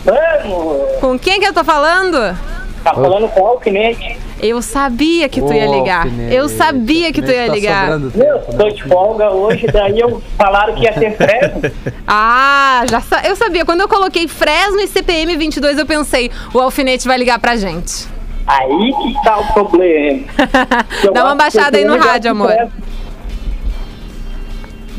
[0.06, 1.00] Vamos!
[1.02, 2.38] Com quem que eu tô falando?
[2.84, 4.18] Tá falando com o alfinete.
[4.40, 6.06] Eu sabia que tu ia ligar.
[6.32, 8.00] Eu sabia que tu ia tá ligar.
[8.00, 8.44] Meu, né?
[8.58, 11.72] tô de folga hoje, daí eu falaram que ia ter Fresno.
[12.08, 13.66] Ah, já sa- eu sabia.
[13.66, 18.08] Quando eu coloquei Fresno e CPM 22, eu pensei, o alfinete vai ligar pra gente.
[18.46, 20.24] Aí que tá o problema.
[21.12, 22.54] Dá uma baixada aí no rádio, amor.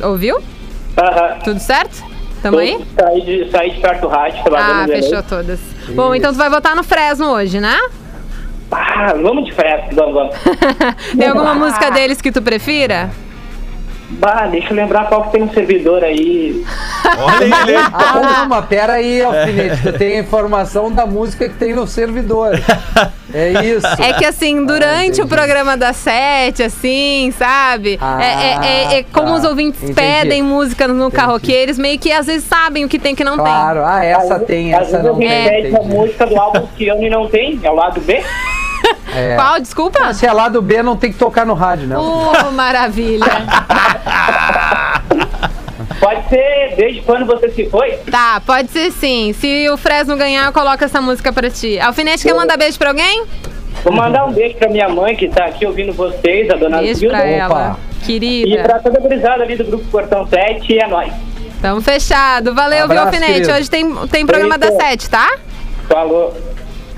[0.02, 0.40] Ouviu?
[1.44, 2.04] Tudo certo?
[2.42, 2.84] Tamo aí?
[2.98, 5.58] Saí de, saí de perto do rádio, Ah, fechou todas.
[5.90, 7.76] Bom, então tu vai votar no Fresno hoje, né?
[8.70, 10.34] Ah, vamos de Fresno, vamos, vamos.
[11.16, 13.10] Tem alguma música deles que tu prefira?
[14.08, 16.64] Bah, deixa eu lembrar qual que tem um servidor aí.
[17.18, 17.76] Olha ele.
[17.92, 21.86] Ah, não, mas pera aí, Alfinete, tu tem a informação da música que tem no
[21.88, 22.50] servidor.
[23.34, 23.86] É isso.
[24.00, 25.28] É que assim, durante o entendi.
[25.28, 27.98] programa das sete, assim, sabe?
[28.00, 29.34] Ah, é, é- é- é como tá.
[29.34, 29.94] os ouvintes Entendi.
[30.00, 33.16] pedem música no karaokê, eles meio que às vezes sabem o que tem e o
[33.16, 35.44] que não Claro, ah, essa tem, Às essa vezes não a gente tem.
[35.50, 35.88] pede a entendi.
[35.94, 38.22] música do álbum que ano e não tem, é o lado B.
[39.14, 39.34] É.
[39.38, 39.60] Qual?
[39.60, 40.12] Desculpa?
[40.14, 42.02] Se é lá do B, não tem que tocar no rádio, não.
[42.02, 43.24] Oh, maravilha.
[46.00, 47.92] Pode ser desde quando você se foi.
[48.10, 49.32] Tá, pode ser sim.
[49.32, 51.78] Se o Fresno ganhar, eu coloco essa música pra ti.
[51.80, 53.24] Alfinete, quer mandar beijo pra alguém?
[53.82, 57.00] Vou mandar um beijo pra minha mãe que tá aqui ouvindo vocês, a dona Beijo
[57.00, 57.16] Zilda.
[57.16, 57.34] pra Opa.
[57.34, 57.78] ela.
[58.02, 58.62] E Querida.
[58.62, 61.12] pra toda a gurizada ali do Grupo Portão 7, e é nóis.
[61.62, 62.54] Tamo fechado.
[62.54, 63.32] Valeu, viu, Abraço, Alfinete?
[63.32, 63.52] querido.
[63.52, 64.84] Hoje tem, tem programa das Beijo.
[64.86, 65.28] sete, tá?
[65.88, 66.34] Falou.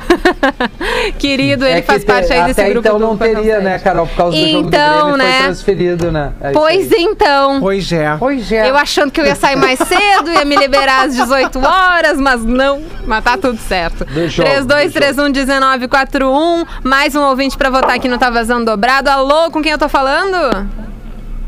[1.18, 4.06] Querido, ele É faz te- parte aí desse até grupo então não teria, né, Carol?
[4.06, 5.32] Por causa do jogo do Então, Grêmio, né?
[5.32, 6.32] foi transferido, né?
[6.40, 7.60] É Pois então.
[7.60, 8.16] Pois é.
[8.18, 8.70] Pois é.
[8.70, 12.44] Eu achando que eu ia sair mais cedo, ia me liberar às 18 horas, mas
[12.44, 12.82] não.
[13.06, 14.04] Mas tá tudo certo.
[14.04, 16.66] Do jogo, 32311941.
[16.84, 19.08] Mais um ouvinte pra votar aqui no Tá Vazando Dobrado.
[19.10, 20.36] Alô, com quem eu tô falando?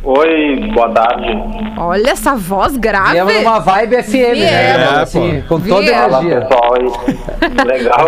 [0.03, 1.29] Oi, boa tarde.
[1.77, 3.13] Olha essa voz grave.
[3.13, 4.77] Viemos numa vibe FM, né?
[4.79, 4.99] Viemos.
[4.99, 6.01] assim, com toda Viemos.
[6.01, 6.41] Fala energia.
[6.41, 7.67] pessoal aí.
[7.67, 8.07] Legal.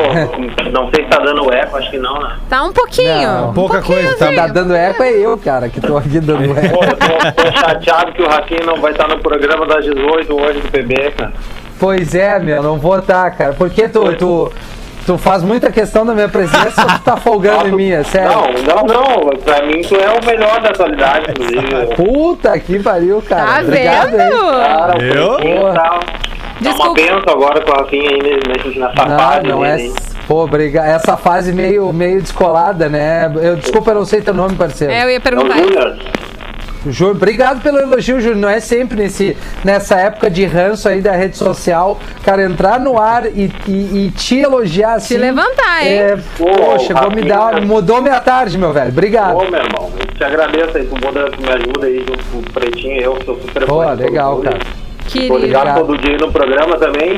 [0.72, 2.36] Não sei se tá dando eco, acho que não, né?
[2.48, 3.28] Tá um pouquinho.
[3.28, 3.50] Não.
[3.50, 4.36] um Pouca pouquinho, coisa, tá assim.
[4.36, 6.84] Tá dando eco é eu, cara, que tô aqui dando Pô, eco.
[6.84, 10.60] eu tô, tô chateado que o Rafinha não vai estar no programa das 18 hoje
[10.60, 11.32] do PB, cara.
[11.78, 13.52] Pois é, meu, não vou estar, cara.
[13.52, 14.52] Porque tu, tu,
[15.06, 18.30] tu faz muita questão da minha presença ou tu tá folgando em mim, é sério?
[18.66, 19.36] Não, não, não.
[19.38, 21.86] Pra mim tu é o melhor da atualidade, inclusive.
[21.96, 23.46] Puta que pariu, cara.
[23.56, 24.22] Tá Obrigado, vendo?
[24.22, 24.50] hein?
[24.50, 26.00] Cara, pretinho tá, tá
[26.60, 26.94] uma Desculpa.
[26.94, 29.46] benção agora com o Rafinha aí nessa Não, fase.
[29.48, 29.76] não é.
[29.78, 29.92] né?
[30.28, 30.86] Pô, obrigado.
[30.86, 33.30] Essa fase meio, meio descolada, né?
[33.42, 34.92] Eu, desculpa, eu não sei teu nome, parceiro.
[34.92, 35.56] É, eu ia É o perguntar.
[35.58, 35.96] Júnior.
[36.86, 38.36] Júnior, obrigado pelo elogio, Júnior.
[38.38, 42.98] Não é sempre nesse, nessa época de ranço aí da rede social, cara, entrar no
[42.98, 45.16] ar e, e, e te elogiar assim.
[45.16, 45.92] levantar, hein?
[45.98, 47.60] É, Pô, poxa, vou me dar.
[47.60, 48.88] Mudou minha tarde, meu velho.
[48.90, 49.36] Obrigado.
[49.36, 53.00] Ô, meu irmão, eu te agradeço aí, tu, muda, tu me ajuda aí o Pretinho
[53.00, 54.58] e eu, que sou super Pô, legal, cara.
[54.58, 55.38] Tô Querido.
[55.38, 55.86] ligado Obrigado.
[55.86, 57.16] todo dia no programa também.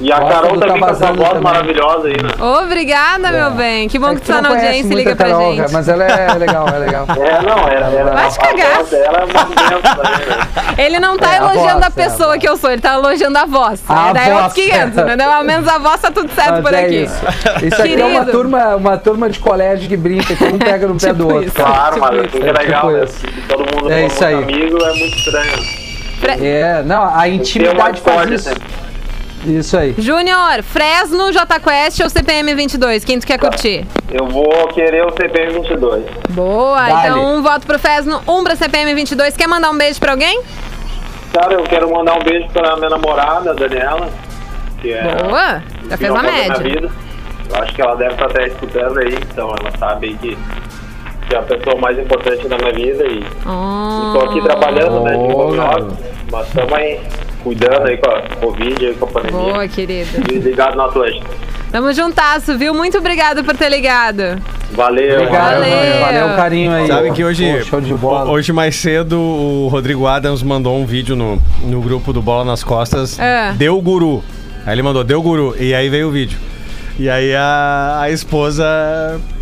[0.00, 1.42] E a Gosto Carol do também Tá com essa voz também.
[1.42, 2.30] maravilhosa aí, né?
[2.62, 3.88] Obrigada, meu bem.
[3.88, 5.72] Que bom É que tu tu tá na audiência e liga pra Carol, gente.
[5.72, 7.06] mas ela é legal, é legal.
[7.20, 7.86] É, não, era.
[7.86, 8.76] era Vai te cagar.
[8.76, 9.26] voz dela é
[10.70, 10.74] né?
[10.78, 12.80] Ele não tá É, a elogiando voz, a pessoa é, a que eu sou, ele
[12.80, 13.82] tá elogiando a voz.
[13.88, 15.02] A Aí daí é voz, outros 500, é.
[15.02, 15.30] entendeu?
[15.30, 17.02] Ao menos a voz tá tudo certo Mas por é aqui.
[17.04, 20.86] Isso, isso aqui é uma turma, uma turma de colégio que brinca, que um pega
[20.86, 21.48] no pé do Tipo outro.
[21.48, 21.56] isso.
[21.56, 21.70] cara.
[21.70, 22.58] Claro, mas que é isso.
[22.58, 23.42] legal, Tipo né?
[23.48, 24.34] todo mundo É isso aí.
[24.36, 25.80] muito amigo, é muito estranho.
[26.42, 28.50] É, não, a intimidade faz isso.
[29.44, 29.94] Isso aí.
[29.96, 33.04] Júnior, Fresno, J Quest ou CPM 22?
[33.04, 33.86] Quem tu quer curtir?
[34.10, 36.04] Eu vou querer o CPM 22.
[36.30, 37.08] Boa, Dale.
[37.08, 39.36] então um voto pro Fresno, um pra CPM 22.
[39.36, 40.42] Quer mandar um beijo pra alguém?
[41.32, 44.10] Cara, eu quero mandar um beijo pra minha namorada, Daniela.
[44.80, 46.90] Que é Boa, já fez a amor da minha média.
[47.48, 50.36] Eu acho que ela deve estar até escutando aí, então ela sabe aí que,
[51.34, 54.12] é a pessoa mais importante da minha vida e Oh.
[54.14, 55.98] Estou aqui trabalhando, né, de Oh, office,
[56.30, 57.00] mas estamos aí
[57.42, 59.38] cuidando aí com a Covid, aí com a pandemia.
[59.40, 60.20] Boa, querido.
[60.22, 61.26] Desligado no Atlântico.
[61.70, 62.74] Tamo juntasso, viu?
[62.74, 64.22] Muito obrigado por ter ligado.
[64.72, 65.22] Valeu.
[65.22, 66.00] Obrigado, Valeu.
[66.00, 66.86] Valeu o carinho aí.
[66.86, 68.30] Sabe que hoje, Pô, show de bola.
[68.30, 72.64] hoje mais cedo, o Rodrigo Adams mandou um vídeo no, no grupo do Bola nas
[72.64, 73.18] Costas.
[73.18, 73.52] É.
[73.52, 74.22] Deu guru.
[74.66, 75.54] Aí ele mandou, deu guru.
[75.58, 76.38] E aí veio o vídeo.
[76.98, 78.64] E aí a, a esposa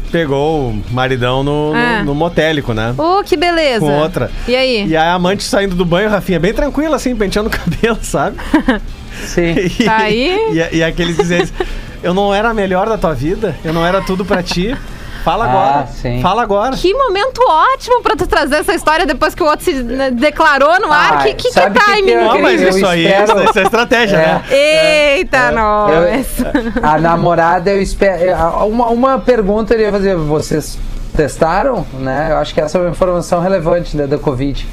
[0.09, 2.03] pegou o maridão no, no- É.
[2.03, 2.95] no motélico, né?
[2.99, 3.81] Oh, que beleza.
[3.81, 4.31] Com outra.
[4.47, 4.87] E aí?
[4.87, 8.37] E a amante saindo do banho, Rafinha, bem tranquila, assim, penteando o cabelo, sabe?
[9.27, 9.55] Sim.
[9.81, 10.37] E, Tá aí?
[10.73, 11.53] E, e aqueles dizeres,
[12.03, 14.77] eu não era a melhor da tua vida, eu não era tudo pra ti.
[15.29, 15.87] Fala Ah, agora.
[15.89, 16.21] sim.
[16.23, 16.77] Fala agora.
[16.77, 20.81] Que momento ótimo pra tu trazer essa história depois que o outro se né, declarou
[20.81, 21.19] no ar.
[21.19, 22.03] Ah, que, que, que timing?
[22.07, 24.27] que eu- Não, mas eu isso aí, espero- isso é estratégia, É.
[24.27, 24.45] né?
[24.51, 25.93] Eita, nós.
[26.41, 28.33] Eu- a namorada, eu espero.
[28.67, 30.79] Uma, uma pergunta eu ia fazer: vocês
[31.15, 31.87] testaram?
[31.95, 32.29] Né?
[32.31, 34.67] Eu acho que essa é uma informação relevante né, da Covid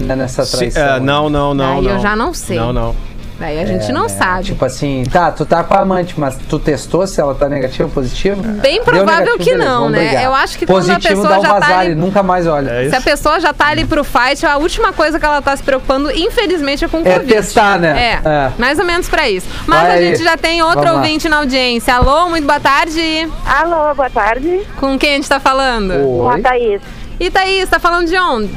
[0.00, 0.82] né, nessa Sim, traição.
[0.82, 2.00] é, não, não, não, Aí eu não.
[2.00, 2.58] já não sei.
[2.58, 2.94] Não, não.
[3.38, 4.08] Daí a gente É, não né?
[4.08, 4.44] sabe.
[4.44, 7.84] Tipo assim, tá, tu tá com a amante, mas tu testou se ela tá negativa
[7.88, 8.40] ou positiva?
[8.60, 9.98] Bem provável negativo, que não, né?
[10.06, 10.22] brigar.
[10.24, 12.70] Eu acho que quando a Positivo pessoa dá um já tá ali- nunca mais olha.
[12.70, 15.56] É Se a pessoa já tá ali pro fight, a última coisa que ela tá
[15.56, 17.32] se preocupando, infelizmente, é com o É Covid.
[17.34, 18.20] testar, né?
[18.24, 18.52] É, É.
[18.56, 19.48] mais ou menos pra isso.
[19.66, 20.06] Mas Vai a aí.
[20.10, 20.98] gente já tem outro Vamos lá.
[21.00, 21.92] ouvinte na audiência.
[21.94, 23.28] Alô, muito boa tarde.
[23.44, 24.62] Alô, boa tarde.
[24.78, 25.92] Com quem a gente tá falando?
[25.92, 26.40] Com a Oi?
[26.40, 26.80] Thaís.
[27.18, 28.50] E Thaís, tá falando de onde?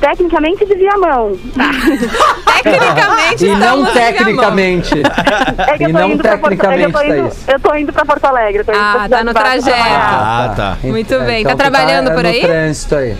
[0.00, 1.36] Tecnicamente de Viamão.
[2.62, 4.94] Tecnicamente E não tecnicamente.
[5.66, 7.28] É que E eu tô não indo pra Porto, é que eu tô tecnicamente, indo,
[7.28, 7.48] Thaís.
[7.48, 8.60] eu tô indo pra Porto Alegre.
[8.60, 9.76] eu Tô indo Ah, tá Cidade no Baixa trajeto.
[9.76, 10.20] trabalhar.
[10.50, 10.76] Ah, tá.
[10.82, 11.44] Muito bem.
[11.44, 12.40] Tá tu trabalhando por no aí?
[12.40, 13.16] trânsito aí.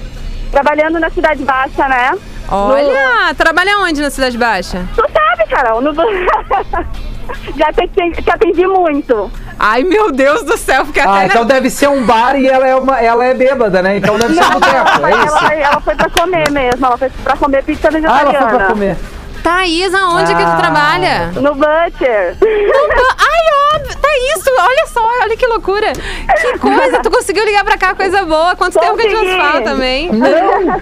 [0.50, 2.12] Trabalhando na Cidade Baixa, né?
[2.48, 4.86] Olha, trabalha onde na Cidade Baixa?
[4.94, 5.80] Tu sabe, Carol.
[5.80, 5.92] No...
[7.56, 7.88] Já te,
[8.22, 9.30] te atendi muito.
[9.58, 12.66] Ai, meu Deus do céu, fica Ah, até então deve ser um bar e ela
[12.66, 13.96] é, uma, ela é bêbada, né?
[13.96, 15.36] Então deve ser um boteco, ela, é isso?
[15.36, 16.84] ela, ela foi pra comer mesmo.
[16.86, 18.96] Ela foi pra comer pizza Ah, ela foi pra comer.
[19.42, 20.56] Thaís, aonde que tu Ah.
[20.56, 21.26] trabalha?
[21.34, 22.34] No Butcher.
[22.40, 25.92] Ai, óbvio, tá isso, olha só, olha que loucura.
[25.92, 28.56] Que coisa, tu conseguiu ligar pra cá, coisa boa.
[28.56, 29.64] Quanto tempo que a gente não se fala Consegui.
[29.70, 30.10] também?
[30.12, 30.80] Não,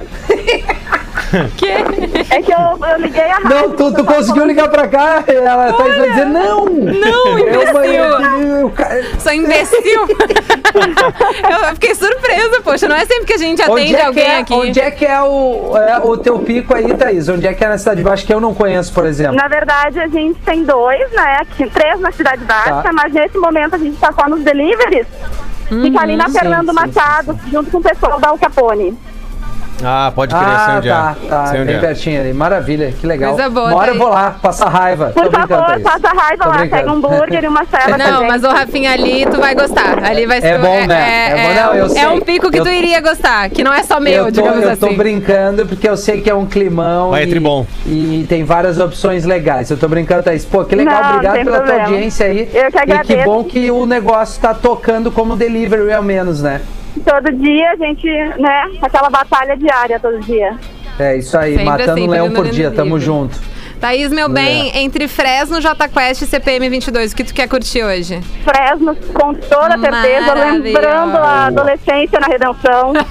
[1.57, 1.72] Que?
[2.35, 3.49] É que eu, eu liguei a rádio.
[3.51, 5.23] não, tu, tu conseguiu ligar pra cá?
[5.27, 6.65] Ela tá vai dizer não.
[6.67, 7.85] Não, Eu, imbecil.
[7.85, 8.73] eu, eu,
[9.21, 10.07] Sou imbecil.
[11.51, 14.25] eu fiquei surpresa, poxa, não é sempre que a gente Onde atende é, que alguém
[14.25, 14.55] é, aqui.
[14.55, 17.29] onde é que é o, é o teu pico aí, Thaís?
[17.29, 19.37] Onde é que é na Cidade Baixa que eu não conheço, por exemplo?
[19.37, 21.39] Na verdade, a gente tem dois, né?
[21.41, 22.91] Aqui, três na Cidade Baixa, Tá.
[22.93, 25.07] mas nesse momento a gente tá só nos deliveries.
[25.69, 28.97] Fica ali na sim, Fernando sim, Machado, junto com o pessoal da Al Capone.
[29.85, 31.29] Ah, pode crer, sei Ah, onde tá, é.
[31.29, 31.81] tá, Sei onde bem é.
[31.81, 32.33] pertinho ali.
[32.33, 33.35] Maravilha, que legal.
[33.35, 35.07] Coisa boa, Uma hora eu vou lá, passar raiva.
[35.15, 36.83] Por Tô brincando, favor, faça raiva Tô lá, brincando.
[36.83, 40.03] pega um hambúrguer e uma cela Não, mas o Rafinha ali, tu vai gostar.
[40.05, 40.47] Ali vai ser.
[40.49, 40.95] É bom, né?
[41.03, 42.07] É, É bom, não, eu é sei.
[42.07, 44.63] um pico que Eu- tu iria gostar, que não é só meu, eu tô, digamos
[44.63, 44.97] eu tô assim.
[44.97, 47.11] brincando porque eu sei que é um climão.
[47.11, 47.67] Vai, e, tribom.
[47.87, 49.71] E tem várias opções legais.
[49.71, 50.45] Eu tô brincando, Thaís.
[50.45, 51.03] Pô, que legal.
[51.03, 51.85] Não, Obrigado pela tua problema.
[51.89, 52.49] audiência aí.
[52.53, 53.25] Eu que E que agradeço.
[53.25, 56.61] bom que o negócio tá tocando como delivery ao menos, né?
[57.05, 58.07] Todo dia a gente,
[58.39, 60.57] né, aquela batalha diária todo dia.
[60.99, 62.71] É isso aí, Sempre matando assim, um leão por dia.
[62.71, 63.39] Tamo junto.
[63.81, 64.79] Thaís, meu bem, É.
[64.83, 68.21] entre Fresno, J Quest e CPM 22, o que tu quer curtir hoje?
[68.45, 72.93] Fresno, com toda certeza, lembrando a adolescência na redenção.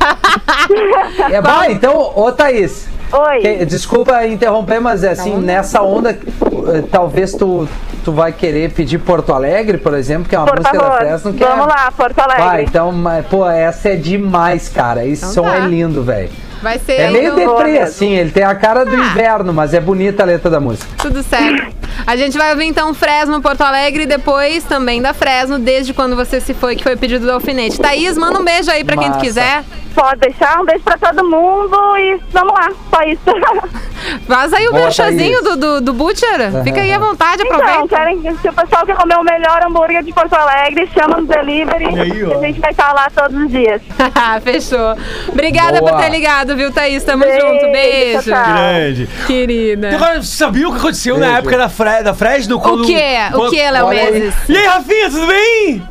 [1.29, 2.87] É, vai, então, ô Thaís.
[3.13, 3.39] Oi.
[3.39, 7.67] que- desculpa interromper, mas é assim, nessa onda, eh, talvez tu,
[8.05, 10.97] tu vai querer pedir Porto Alegre, por exemplo, que é uma Por música da favor,
[10.99, 11.33] Fresno.
[11.33, 11.69] Que vamos é...
[11.69, 12.43] lá, Porto Alegre.
[12.45, 15.05] Vai, então, mas, pô, essa é demais, cara.
[15.05, 15.57] Esse Então som tá.
[15.57, 16.29] é lindo, velho.
[16.61, 20.21] Vai ser É meio deprê, assim, ele tem a cara do inverno, mas é bonita
[20.21, 20.87] a letra da música.
[20.97, 21.80] tudo certo.
[22.05, 26.15] A gente vai ouvir então Fresno, Porto Alegre e depois também da Fresno, desde quando
[26.15, 27.79] você se foi, que foi o pedido do alfinete.
[27.79, 29.25] Thaís, manda um beijo aí pra quem tu Massa.
[29.25, 29.63] quiser.
[29.93, 33.21] Pode deixar um beijo pra todo mundo e vamos lá, só isso.
[34.27, 35.41] Faz aí o Thaís.
[35.43, 36.63] do, do, do Butcher.
[36.63, 37.95] Fica aí à vontade, Então, aproveita.
[37.95, 41.85] querem, se o pessoal quer comer o melhor hambúrguer de Porto Alegre, chama no delivery
[41.99, 42.29] aí, ó.
[42.29, 43.81] e a gente vai estar lá todos os dias.
[44.43, 44.95] Fechou.
[45.27, 45.91] Obrigada Boa.
[45.93, 47.03] por ter ligado, viu, Thaís?
[47.03, 47.71] Tamo Beijo, junto.
[47.71, 48.31] Beijo.
[48.31, 48.43] tchau.
[48.53, 49.09] Grande.
[49.27, 49.89] Querida.
[49.95, 51.37] Agora, você sabia o que aconteceu na Beijo.
[51.39, 52.59] época da, Fre da Fresno?
[52.59, 52.95] Quando, O que?
[53.33, 54.11] O que, Léo Olha aí.
[54.11, 54.35] Menezes?
[54.49, 55.83] E aí, Rafinha, tudo bem?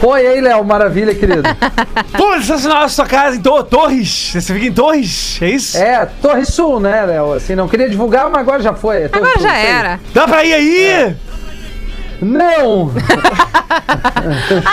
[0.00, 1.42] Foi aí, Léo, maravilha, querido.
[2.16, 4.30] Pô, sensacional a sua casa em Tor- Torres.
[4.32, 5.38] Você fica em Torres?
[5.42, 5.76] É isso?
[5.76, 7.32] É, Torre Sul, né, Léo?
[7.32, 8.98] Assim, não queria divulgar, mas agora já foi.
[9.02, 10.00] É Agora Sul, já era.
[10.14, 11.16] Dá pra ir aí?
[12.20, 12.90] Não!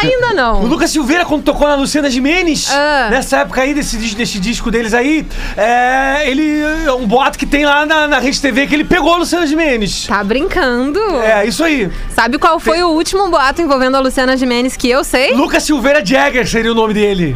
[0.02, 0.62] Ainda O não.
[0.64, 3.08] Lucas Silveira, quando tocou na Luciana Gimenez, Ah.
[3.10, 6.62] nessa época aí, desse, desse disco deles aí, é, ele.
[6.86, 9.46] É um boato que tem lá na, na Rede TV que ele pegou a Luciana
[9.48, 10.06] Gimenez.
[10.08, 11.00] Tá brincando?
[11.22, 11.90] É, isso aí.
[12.10, 15.34] Sabe qual foi o último boato envolvendo a Luciana Gimenez que eu sei?
[15.34, 17.36] Lucas Silveira Jagger seria o nome dele.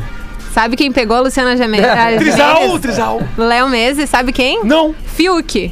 [0.54, 2.82] Sabe quem pegou a Luciana Geme- a Trisal, Gimenez?
[2.82, 3.22] Trisal.
[3.38, 4.64] Léo Meses, sabe quem?
[4.64, 4.96] Não.
[5.06, 5.72] Fiuk.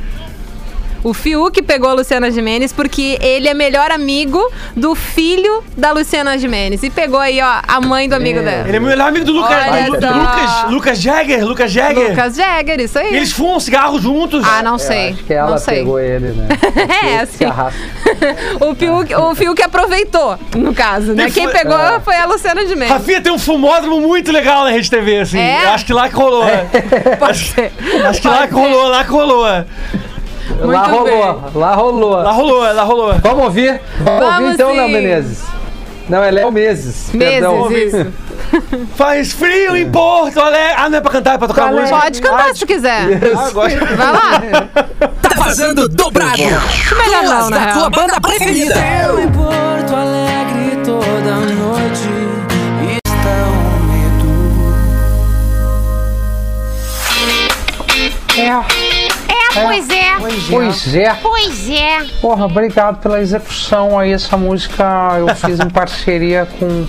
[1.07, 4.41] O Fiuk pegou a Luciana Gimenez porque ele é melhor amigo
[4.75, 6.83] do filho da Luciana Gimenez.
[6.83, 8.67] E pegou aí, ó, a mãe do amigo dela.
[8.67, 9.47] Ele é melhor amigo do do Lu-.
[9.47, 11.45] Lucas, Lucas Jagger.
[11.45, 12.09] Lucas Jagger.
[12.09, 13.13] Lucas Jagger, isso aí.
[13.13, 14.43] E eles fumam cigarro juntos.
[14.45, 15.11] Ah, não sei.
[15.11, 15.75] Acho que ela não sei.
[15.77, 16.47] pegou ele, né?
[17.21, 17.53] É, Se assim.
[18.59, 21.27] o, Fiuk, o Fiuk aproveitou, no caso, né?
[21.29, 22.01] E Quem foi- pegou É.
[22.01, 22.91] foi a Luciana Gimenez.
[22.91, 25.39] Rafinha tem um fumódromo muito legal na Rede TV, assim.
[25.39, 25.63] É?
[25.65, 26.43] Eu Acho que lá que rolou.
[27.17, 27.71] Pode ser.
[28.09, 29.45] Acho que lá Pode que rolou, lá que rolou.
[30.59, 32.11] Lá Muito rolou, lá rolou.
[32.11, 33.13] Lá rolou, lá rolou.
[33.21, 33.81] Vamos ouvir?
[33.99, 34.77] Vamos, Vamos ouvir então, sim.
[34.77, 35.43] Léo Menezes.
[36.09, 37.09] Não, é Léo Meses.
[37.11, 37.69] perdão.
[37.69, 38.13] Meses, isso.
[38.95, 40.75] Faz frio em Porto Alegre.
[40.77, 41.75] Ah, não é pra cantar, é pra tocar é?
[41.75, 41.99] música.
[41.99, 43.07] Pode cantar se tu quiser.
[43.35, 43.85] Ah, agora.
[43.85, 44.41] Vai lá.
[45.21, 46.37] Tá vazando dobrado.
[46.37, 48.75] Melhor não, da tua banda preferida.
[49.03, 52.09] Eu em Porto Alegre toda noite
[58.37, 58.86] está um
[59.59, 59.93] medo.
[59.93, 60.49] É, pois é.
[60.49, 61.13] Pois é.
[61.21, 62.05] Pois é.
[62.21, 64.11] Porra, obrigado pela execução aí.
[64.11, 66.87] Essa música eu fiz em parceria com o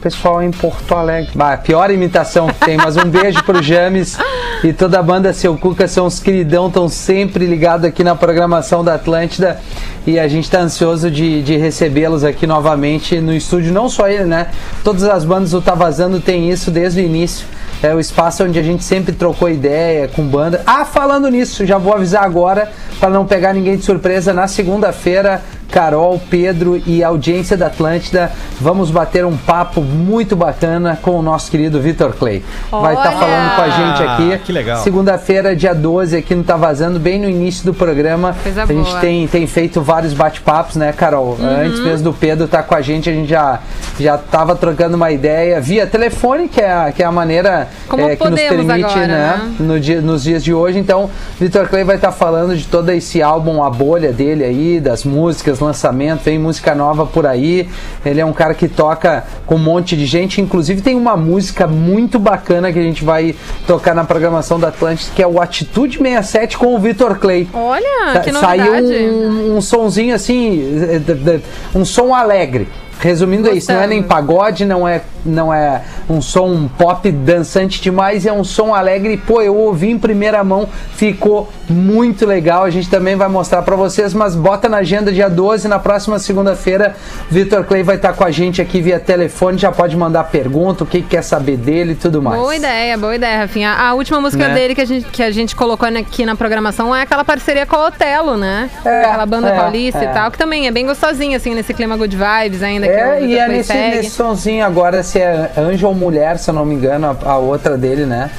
[0.00, 1.30] pessoal em Porto Alegre.
[1.34, 4.16] Bah, pior imitação que tem, mas um beijo pro James
[4.64, 8.82] e toda a banda Seu Cuca são os queridão, estão sempre ligados aqui na programação
[8.82, 9.60] da Atlântida
[10.06, 13.72] e a gente tá ansioso de, de recebê-los aqui novamente no estúdio.
[13.72, 14.48] Não só ele, né?
[14.82, 17.46] Todas as bandas do Tá Vazando tem isso desde o início.
[17.82, 20.62] É o espaço onde a gente sempre trocou ideia com banda.
[20.66, 24.34] Ah, falando nisso, já vou avisar agora para não pegar ninguém de surpresa.
[24.34, 25.40] Na segunda-feira,
[25.70, 31.22] Carol, Pedro e a audiência da Atlântida, vamos bater um papo muito bacana com o
[31.22, 32.42] nosso querido Vitor Clay.
[32.70, 33.18] Vai estar Olha!
[33.18, 34.32] falando com a gente aqui.
[34.34, 34.82] Ah, que legal.
[34.82, 38.34] Segunda-feira, dia 12, aqui no Tá Vazando, bem no início do programa.
[38.42, 39.00] Coisa a gente boa.
[39.00, 41.36] tem, tem feito vários bate-papos, né, Carol?
[41.38, 41.64] Uhum.
[41.64, 43.60] Antes mesmo do Pedro estar com a gente, a gente já,
[43.98, 48.16] já tava trocando uma ideia via telefone, que é a, que é a maneira é,
[48.16, 49.40] que nos permite, agora, né?
[49.46, 49.54] né?
[49.60, 50.78] no dia- nos dias de hoje.
[50.78, 51.08] Então,
[51.38, 55.59] Vitor Clay vai estar falando de todo esse álbum, a bolha dele aí, das músicas,
[55.64, 57.68] lançamento, vem música nova por aí.
[58.04, 60.40] Ele é um cara que toca com um monte de gente.
[60.40, 63.34] Inclusive, tem uma música muito bacana que a gente vai
[63.66, 67.48] tocar na programação da Atlântica, que é o Atitude 67 com o Vitor Clay.
[67.52, 69.04] Olha, Sa- que Saiu novidade.
[69.04, 71.40] um, um sonzinho assim, eh,
[71.74, 72.68] um som alegre.
[73.00, 77.80] Resumindo é isso, não é nem pagode, não é, não é um som pop dançante
[77.80, 79.16] demais, é um som alegre.
[79.16, 82.64] Pô, eu ouvi em primeira mão, ficou muito legal.
[82.64, 86.18] A gente também vai mostrar pra vocês, mas bota na agenda dia 12, na próxima
[86.18, 86.94] segunda-feira,
[87.30, 89.58] Vitor Clay vai estar com a gente aqui via telefone.
[89.58, 92.38] Já pode mandar pergunta, o que que quer saber dele e tudo mais.
[92.38, 93.72] Boa ideia, boa ideia, Rafinha.
[93.72, 94.54] A última música Né?
[94.54, 97.76] dele que a, gente, que a gente colocou aqui na programação é aquela parceria com
[97.76, 98.70] a Otelo, né?
[98.84, 100.04] É, aquela banda é, paulista é.
[100.04, 102.89] e tal, que também é bem gostosinha, assim, nesse clima good vibes ainda.
[102.90, 103.96] É, e é nesse, segue.
[103.96, 107.38] nesse sonzinho agora, se é anjo ou mulher, se eu não me engano, a, a
[107.38, 108.30] outra dele, né?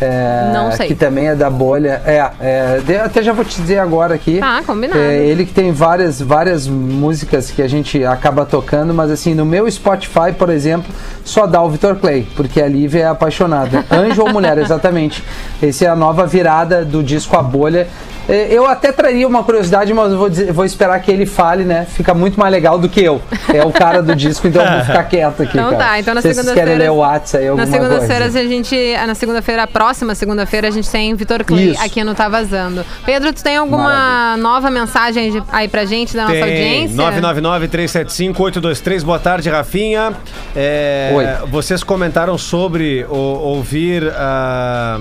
[0.00, 0.88] É, Não sei.
[0.88, 2.00] Que também é da bolha.
[2.06, 4.38] É, é, até já vou te dizer agora aqui.
[4.38, 5.00] Tá, combinado.
[5.00, 9.44] É, ele que tem várias, várias músicas que a gente acaba tocando, mas assim, no
[9.44, 10.92] meu Spotify, por exemplo,
[11.24, 13.84] só dá o Vitor Clay, porque a Lívia é apaixonada.
[13.90, 15.24] Anjo ou mulher, exatamente.
[15.60, 17.88] Essa é a nova virada do disco A Bolha.
[18.28, 21.64] É, Eu até traria uma curiosidade, mas eu vou, dizer- vou esperar que ele fale,
[21.64, 21.86] né?
[21.90, 23.20] Fica muito mais legal do que eu.
[23.52, 25.56] É o cara do disco, então eu vou ficar quieto aqui.
[25.56, 25.84] Então cara.
[25.84, 26.70] tá, então na Se vocês segunda-feira.
[26.72, 28.76] querem ler o WhatsApp aí, alguma Na segunda-feira a gente.
[29.06, 31.82] Na segunda-feira, a próxima segunda-feira, a gente tem Vitor Clay Isso.
[31.82, 32.84] aqui no Tá Vazando.
[33.06, 36.96] Pedro, tu tem alguma nova mensagem aí pra gente da nossa Tem audiência?
[36.96, 39.02] 999-375-823.
[39.04, 40.12] Boa tarde, Rafinha.
[40.54, 41.24] É, Oi.
[41.50, 44.98] Vocês comentaram sobre o- ouvir ah,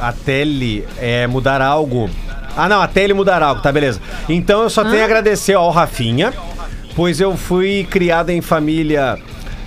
[0.00, 2.08] a tele é, mudar algo.
[2.56, 4.00] Ah, não, a tele mudar algo, tá, beleza.
[4.28, 6.32] Então eu só tenho a agradecer ao Rafinha,
[6.94, 9.18] pois eu fui criado em família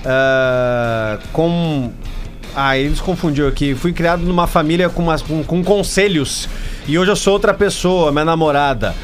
[0.05, 1.91] ah, com.
[2.55, 3.75] Ah, ele nos confundiu aqui.
[3.75, 6.49] Fui criado numa família com, umas- com, com conselhos.
[6.87, 8.95] E hoje eu sou outra pessoa, minha namorada.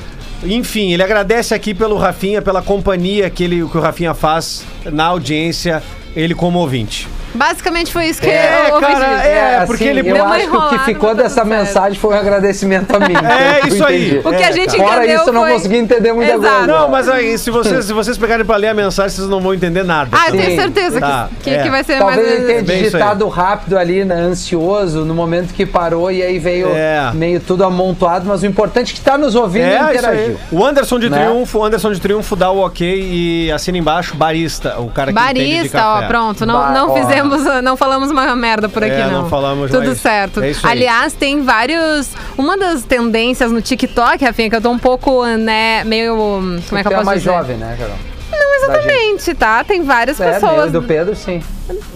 [0.44, 5.06] Enfim, ele agradece aqui pelo Rafinha, pela companhia que, ele, que o Rafinha faz na
[5.06, 5.82] audiência,
[6.16, 7.08] ele como ouvinte.
[7.36, 9.28] Basicamente foi isso que É, eu ouvi cara, dizer.
[9.30, 12.96] é, assim, porque ele- eu acho que o que ficou dessa mensagem foi um agradecimento
[12.96, 13.14] a mim.
[13.26, 14.22] É, Eu isso aí.
[14.24, 16.56] O que a gente Fora entendeu isso, eu não foi- consegui entender muita Exato.
[16.56, 16.68] coisa.
[16.68, 19.54] Não, mas aí, se vocês, se vocês pegarem pra ler a mensagem, vocês não vão
[19.54, 20.10] entender nada.
[20.12, 20.38] Ah, eu Sim.
[20.42, 21.64] tenho certeza Tá, que, que, é.
[21.64, 22.50] que vai ser Talvez mais.
[22.50, 27.12] ele tenha digitado rápido ali, né, ansioso, no momento que parou e aí veio É.
[27.14, 29.98] meio tudo amontoado, mas o importante é que tá nos ouvindo e É, aí.
[29.98, 30.38] interagiu.
[30.52, 31.26] O Anderson de Né?
[31.26, 35.18] Triunfo, o Anderson de Triunfo dá o ok e assina embaixo, barista, o cara que
[35.20, 36.46] de Barista, ó, pronto.
[36.46, 36.94] Não, Ba- não ó.
[37.32, 39.24] Fizemos, não falamos uma merda por aqui, É, não.
[39.24, 40.42] não falamos, Tudo certo.
[40.42, 40.72] é isso aí.
[40.74, 42.10] Aliás, tem vários.
[42.38, 46.16] Uma das tendências no TikTok, Rafinha, que eu tô um pouco, né, meio.
[46.16, 47.32] Como é que eu é posso mais dizer?
[47.34, 47.96] jovem, né, Carol?
[48.56, 49.64] Exatamente, tá?
[49.64, 50.68] Tem várias É, meu pessoas.
[50.70, 51.42] e do Pedro, sim.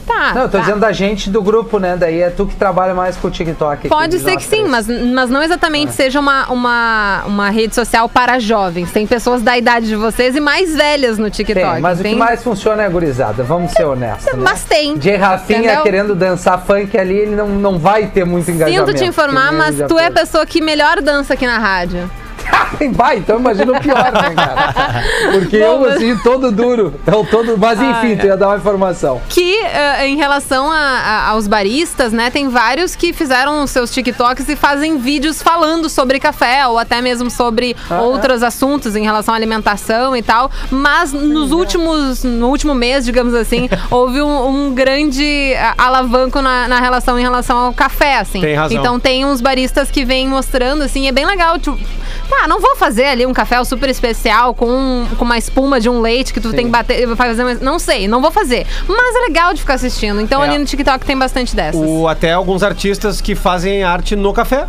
[0.07, 0.33] Tá.
[0.33, 0.63] Não, eu tô tá.
[0.63, 1.95] dizendo da gente do grupo, né?
[1.95, 3.73] Daí é tu que trabalha mais com o TikTok.
[3.73, 5.45] aqui, Pode de ser que sim, mas, mas não É.
[5.45, 8.91] exatamente seja uma, uma, uma rede social para jovens.
[8.91, 11.65] Tem pessoas da idade de vocês e mais velhas no TikTok.
[11.73, 14.25] Tem, mas o Tem- que mais funciona é a gurizada, vamos ser honestos.
[14.33, 14.39] né?
[14.43, 14.97] Mas tem.
[14.97, 15.83] De Rafinha Entendeu?
[15.83, 18.87] querendo dançar funk ali, ele não, não vai ter muito engajamento.
[18.87, 22.09] Sinto te informar, mas tu é a pessoa que melhor dança aqui na rádio.
[22.93, 25.03] Vai, então imagina o pior, né, cara?
[25.33, 26.93] Porque Bom, eu, assim, todo duro.
[27.05, 27.57] Eu todo...
[27.57, 29.21] Mas enfim, tu ia dar uma informação.
[29.29, 34.47] Que eh, em relação a- a- aos baristas, né, tem vários que fizeram seus TikToks
[34.49, 39.33] e fazem vídeos falando sobre café ou até mesmo sobre Ah, outros assuntos em relação
[39.33, 40.49] à alimentação e tal.
[40.71, 46.67] Mas nos últimos, no último mês, digamos assim, houve um, um grande ah, alavanco na,
[46.67, 48.41] na relação em relação ao café, assim.
[48.41, 48.77] Tem razão.
[48.77, 51.57] Então tem uns baristas que vêm mostrando, assim, é bem legal.
[51.59, 51.77] Tipo,
[52.41, 56.01] tá, não vou fazer ali um café super especial com, com uma espuma de um
[56.01, 58.65] leite que tu tem que bater, fazer, uma- não sei, não vou fazer.
[58.87, 60.19] Mas é legal de ficar assistindo.
[60.21, 60.47] Então É.
[60.47, 61.79] ali no TikTok tem bastante dessas.
[61.81, 64.67] O, até alguns artistas que fazem arte no café.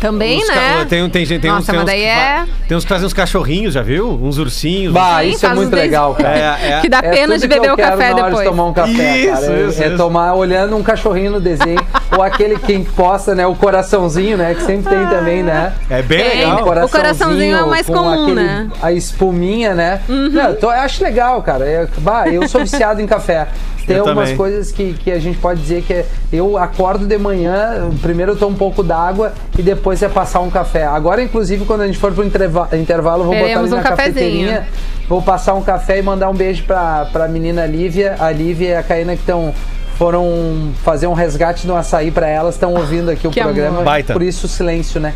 [0.00, 0.54] Também, Uns né?
[0.54, 2.88] ca- Tem, tem, tem, tem uns, Nossa, tem uns daí que é- Tem uns que
[2.88, 4.08] fazem uns cachorrinhos, já viu?
[4.22, 4.92] Uns ursinhos.
[4.94, 6.58] Bah, Sim, isso é muito legal, cara.
[6.58, 6.80] É, é.
[6.80, 8.38] Que dá É pena de beber o café depois.
[8.38, 9.46] de tomar um café, Isso, cara.
[9.52, 9.96] É- isso, é isso.
[9.96, 11.80] tomar olhando um cachorrinho no desenho.
[12.16, 13.46] ou aquele quem posta, né?
[13.46, 14.54] O coraçãozinho, né?
[14.54, 15.72] Que sempre tem também, né?
[15.88, 16.38] É bem Tem.
[16.40, 16.62] legal.
[16.84, 18.68] O coraçãozinho é o mais com comum, né?
[18.70, 18.76] Uhum.
[18.82, 20.00] A espuminha, né?
[20.08, 21.88] Não, eu, tô- eu acho legal, cara.
[21.98, 23.46] Bah, eu sou viciado em café.
[23.86, 24.36] Tem Eu algumas também.
[24.36, 28.36] coisas que, que a gente pode dizer que é, eu acordo de manhã, primeiro eu
[28.36, 30.84] tomo um pouco d'água e depois é passar um café.
[30.84, 33.82] Agora, inclusive, quando a gente for pro interva- intervalo, vou botar ali Teremos na um
[33.82, 34.46] cafezinho.
[34.48, 34.66] cafeteria.
[35.08, 38.16] Vou passar um café e mandar um beijo pra, pra menina Lívia.
[38.20, 39.52] A Lívia e a Caína que estão
[40.00, 43.82] foram fazer um resgate no açaí pra elas, estão ouvindo aqui o Que programa.
[44.10, 45.12] Por isso o silêncio, né?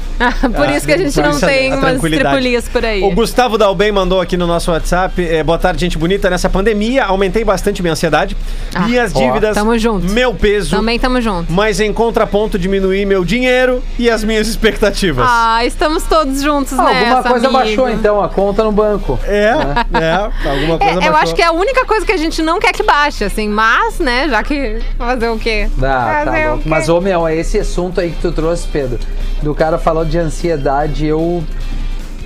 [0.54, 2.28] Por isso que a gente não a- tem a umas tranquilidade.
[2.28, 3.02] tripulias por aí.
[3.02, 5.26] O Gustavo Dalben mandou aqui no nosso WhatsApp.
[5.26, 6.28] é, boa tarde, gente bonita.
[6.28, 8.36] Nessa pandemia, aumentei bastante minha ansiedade.
[8.74, 9.54] Ah, minhas ó, dívidas.
[9.54, 10.06] tamo junto.
[10.12, 10.76] Meu peso.
[10.76, 11.50] Também tamo junto.
[11.50, 15.26] Mas em contraponto, diminuí meu dinheiro e as minhas expectativas.
[15.26, 17.04] Ah, estamos todos juntos, Ah, né?
[17.10, 19.18] alguma coisa baixou então, a conta no banco.
[19.24, 19.54] É,
[19.94, 20.12] é,
[20.50, 21.16] alguma coisa É, eu baixou.
[21.16, 23.98] acho que é a única coisa que a gente não quer que baixe, assim, mas,
[23.98, 25.68] né, já que fazer o quê?
[25.82, 26.62] Ah, Fazer tá o louco.
[26.64, 26.68] quê?
[26.68, 28.98] Mas, ô meu, é esse assunto aí que tu trouxe, Pedro.
[29.42, 31.42] Do cara falou de ansiedade, eu.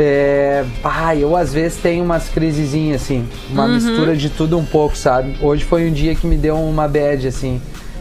[0.01, 3.27] É, ah, eu às vezes tenho umas crisezinhas, assim.
[3.51, 3.75] Uma Uhum.
[3.75, 5.37] mistura de tudo um pouco, sabe?
[5.41, 7.61] Hoje foi um dia que me deu uma bad, assim.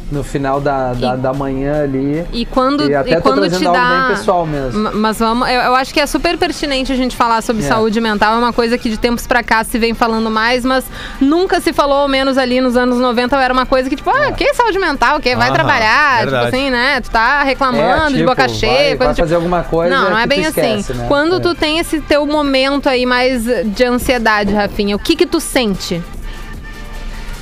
[0.10, 2.26] No final da, da, E- da manhã ali.
[2.32, 3.90] E quando, E até e tô quando trazendo te algo dá.
[4.08, 4.80] bem pessoal mesmo.
[4.84, 7.68] Ma- Mas vamos, eu, eu acho que é super pertinente a gente falar sobre É.
[7.68, 8.36] saúde mental.
[8.36, 10.86] É uma coisa que de tempos pra cá se vem falando mais, mas
[11.20, 14.32] nunca se falou, ao menos ali nos anos 90, era uma coisa que, tipo, ah,
[14.32, 15.20] que saúde mental?
[15.20, 16.18] Que vai Aham, trabalhar?
[16.20, 16.46] verdade.
[16.46, 17.02] Tipo assim, né?
[17.02, 20.10] Tu tá reclamando de tipo, boca vai- cheia, vai coisa tipo- fazer alguma coisa Não,
[20.12, 21.00] não é bem esquece, assim.
[21.02, 21.06] né?
[21.10, 21.40] Quando É.
[21.42, 26.02] tu tem esse teu momento aí mais de ansiedade, Rafinha, o que que tu sente?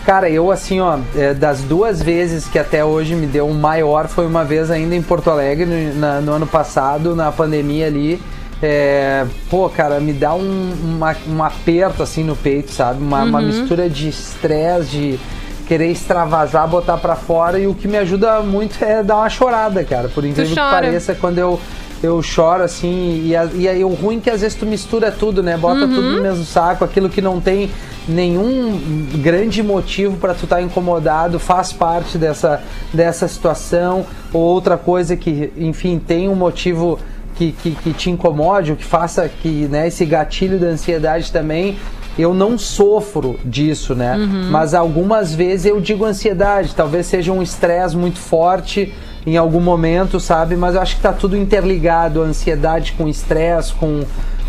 [0.06, 4.08] Cara, eu assim, ó, é, das duas vezes que até hoje me deu um maior,
[4.08, 8.22] foi uma vez ainda em Porto Alegre, no, na- no ano passado, na pandemia ali.
[8.62, 13.02] É, pô, cara, me dá um, uma- um aperto assim no peito, sabe?
[13.02, 13.48] Uma, uma Uhum.
[13.48, 15.20] mistura de estresse, de
[15.68, 17.58] querer extravasar, botar pra fora.
[17.60, 20.08] E o que me ajuda muito é dar uma chorada, cara.
[20.08, 21.60] Por incrível que pareça, quando eu,
[22.06, 23.24] eu choro assim.
[23.26, 25.58] E, a- e aí o ruim é que às vezes tu mistura tudo, né?
[25.58, 25.94] Bota Uhum.
[25.96, 27.70] tudo no mesmo saco, aquilo que não tem
[28.08, 32.62] nenhum grande motivo para tu estar incomodado, faz parte dessa,
[32.94, 37.00] dessa situação, ou outra coisa que, enfim, tem um motivo
[37.36, 41.78] que, que, que te incomode, ou que faça que, né, esse gatilho da ansiedade também.
[42.18, 44.16] Eu não sofro disso, né?
[44.50, 48.94] Mas algumas vezes eu digo ansiedade, talvez seja um estresse muito forte
[49.26, 50.56] em algum momento, sabe?
[50.56, 54.04] Mas eu acho que tá tudo interligado, a ansiedade com estresse, com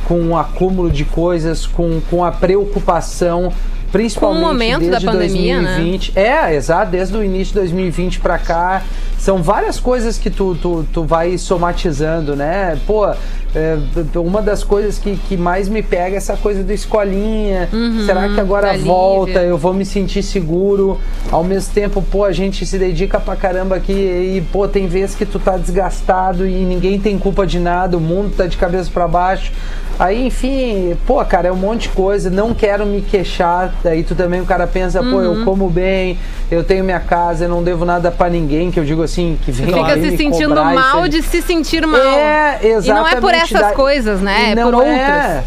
[0.06, 3.52] com um acúmulo de coisas, com, com a preocupação,
[3.92, 5.74] principalmente Com o momento da desde pandemia, né?
[5.76, 6.12] 2020.
[6.18, 8.82] É, exato, desde o início de 2020 pra cá.
[9.18, 12.78] São várias coisas que tu, tu, tu vai somatizando, né?
[12.86, 13.06] Pô,
[13.54, 13.78] é,
[14.16, 17.68] uma das coisas que, que mais me pega é essa coisa da escolinha.
[18.04, 19.40] Será que agora da volta?
[19.40, 21.00] Eu vou me sentir seguro.
[21.30, 25.16] Ao mesmo tempo, pô, a gente se dedica pra caramba aqui e, pô, tem vezes
[25.16, 28.90] que tu tá desgastado e ninguém tem culpa de nada, o mundo tá de cabeça
[28.92, 29.50] pra baixo.
[29.98, 33.72] Aí, enfim, pô, cara, é um monte de coisa, não quero me queixar.
[33.82, 35.22] Daí tu também, o cara pensa, pô, Uhum.
[35.40, 36.18] eu como bem,
[36.50, 39.52] eu tenho minha casa, eu não devo nada pra ninguém, que eu digo assim, que
[39.52, 42.00] vem Fica se sentindo mal de se sentir mal.
[42.00, 44.52] É, E não é por exatamente, essas da- coisas, né?
[44.52, 45.44] É por outras.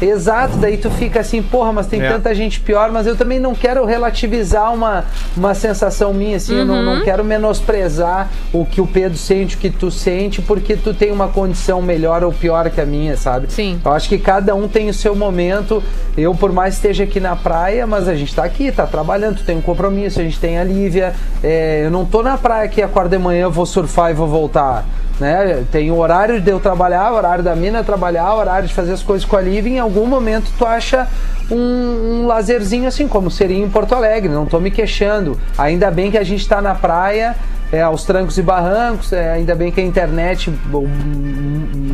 [0.00, 2.10] Exato, daí tu fica assim, porra, mas tem É.
[2.10, 5.04] tanta gente pior, mas eu também não quero relativizar uma,
[5.36, 9.58] uma sensação minha, assim, eu não, não quero menosprezar o que o Pedro sente, o
[9.58, 13.46] que tu sente, porque tu tem uma condição melhor ou pior que a minha, sabe?
[13.52, 13.80] Sim.
[13.84, 15.82] Eu acho que cada um tem o seu momento.
[16.16, 19.36] Eu, por mais que esteja aqui na praia, mas a gente tá aqui, tá trabalhando,
[19.38, 21.14] tu tem um compromisso, a gente tem a Lívia.
[21.42, 24.84] É, eu não tô na praia que acordo de manhã, vou surfar e vou voltar.
[25.18, 25.64] Né?
[25.72, 28.92] Tem o horário de eu trabalhar, o horário da mina trabalhar, o horário de fazer
[28.92, 29.70] as coisas com a Lívia.
[29.70, 31.08] Em algum momento tu acha
[31.50, 34.28] um, um lazerzinho assim, como seria em Porto Alegre.
[34.28, 35.38] Não tô me queixando.
[35.56, 37.34] Ainda bem que a gente tá na praia
[37.72, 40.86] é, aos trancos e barrancos, é, ainda bem que a internet, ou,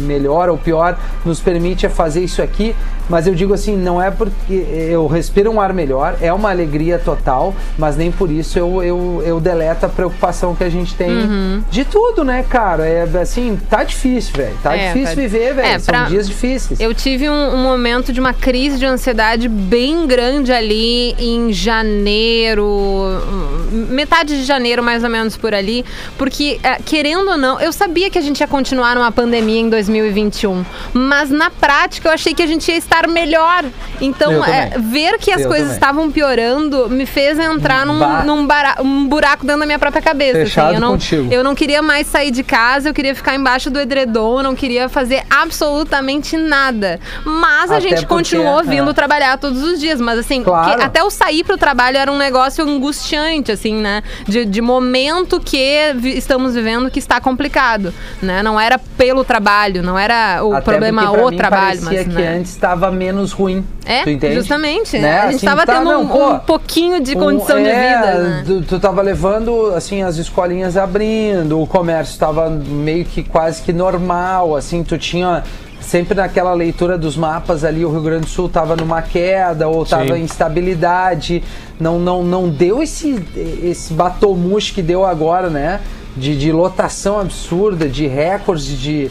[0.03, 2.75] melhor ou pior, nos permite fazer isso aqui,
[3.09, 6.99] mas eu digo assim, não é porque eu respiro um ar melhor, é uma alegria
[6.99, 11.63] total, mas nem por isso eu, eu, eu deleto a preocupação que a gente tem
[11.71, 12.87] de tudo, né, cara?
[12.87, 14.57] É assim, tá difícil, velho.
[14.63, 15.67] Tá É, difícil tá- viver, velho.
[15.69, 16.81] é, São pra- dias difíceis.
[16.81, 22.65] Eu tive um, um momento de uma crise de ansiedade bem grande ali em janeiro,
[22.67, 25.85] hum, metade de janeiro mais ou menos por ali,
[26.17, 29.69] porque eh, querendo ou não, eu sabia que a gente ia continuar numa pandemia em
[29.69, 33.65] 2021, mas na prática eu achei que a gente ia estar melhor.
[34.01, 34.91] Então, também.
[34.91, 35.75] ver que as Eu coisas também.
[35.77, 40.03] estavam piorando me fez entrar num, Ba- num, bara- um buraco dentro da minha própria
[40.03, 40.39] cabeça.
[40.39, 40.45] assim.
[40.47, 41.33] Fechado eu não, contigo.
[41.33, 44.89] eu não queria mais sair de casa, eu queria ficar embaixo do edredom, não queria
[44.89, 46.99] fazer absolutamente nada.
[47.25, 48.95] Mas a Até gente porque, continuou vindo é.
[48.95, 50.01] trabalhar todos os dias.
[50.01, 50.83] Mas assim, Claro.
[50.83, 54.03] até eu sair pro trabalho era um negócio angustiante, assim, né?
[54.27, 57.93] De, de momento que vi- estamos vivendo que está complicado,
[58.23, 58.43] né?
[58.43, 62.23] Não era pelo trabalho, não era o Até problema o mim trabalho, parecia mas que
[62.23, 62.37] né?
[62.39, 63.65] antes estava menos ruim.
[63.85, 64.97] É, justamente.
[64.99, 65.19] Né?
[65.19, 67.69] A gente Assim, tava tá, tendo não, um, pô, um pouquinho de Um- condição de
[67.69, 68.43] é, vida, né?
[68.47, 73.73] Tu, tu tava levando, assim, as escolinhas abrindo, o comércio tava meio que quase que
[73.73, 75.43] normal, assim, tu tinha
[75.81, 79.85] sempre naquela leitura dos mapas ali, o Rio Grande do Sul tava numa queda ou
[79.85, 81.43] tava em instabilidade,
[81.79, 83.23] não, não, não deu esse,
[83.63, 85.81] esse batomush que deu agora, né?
[86.17, 89.11] De, de lotação absurda, de recordes, de...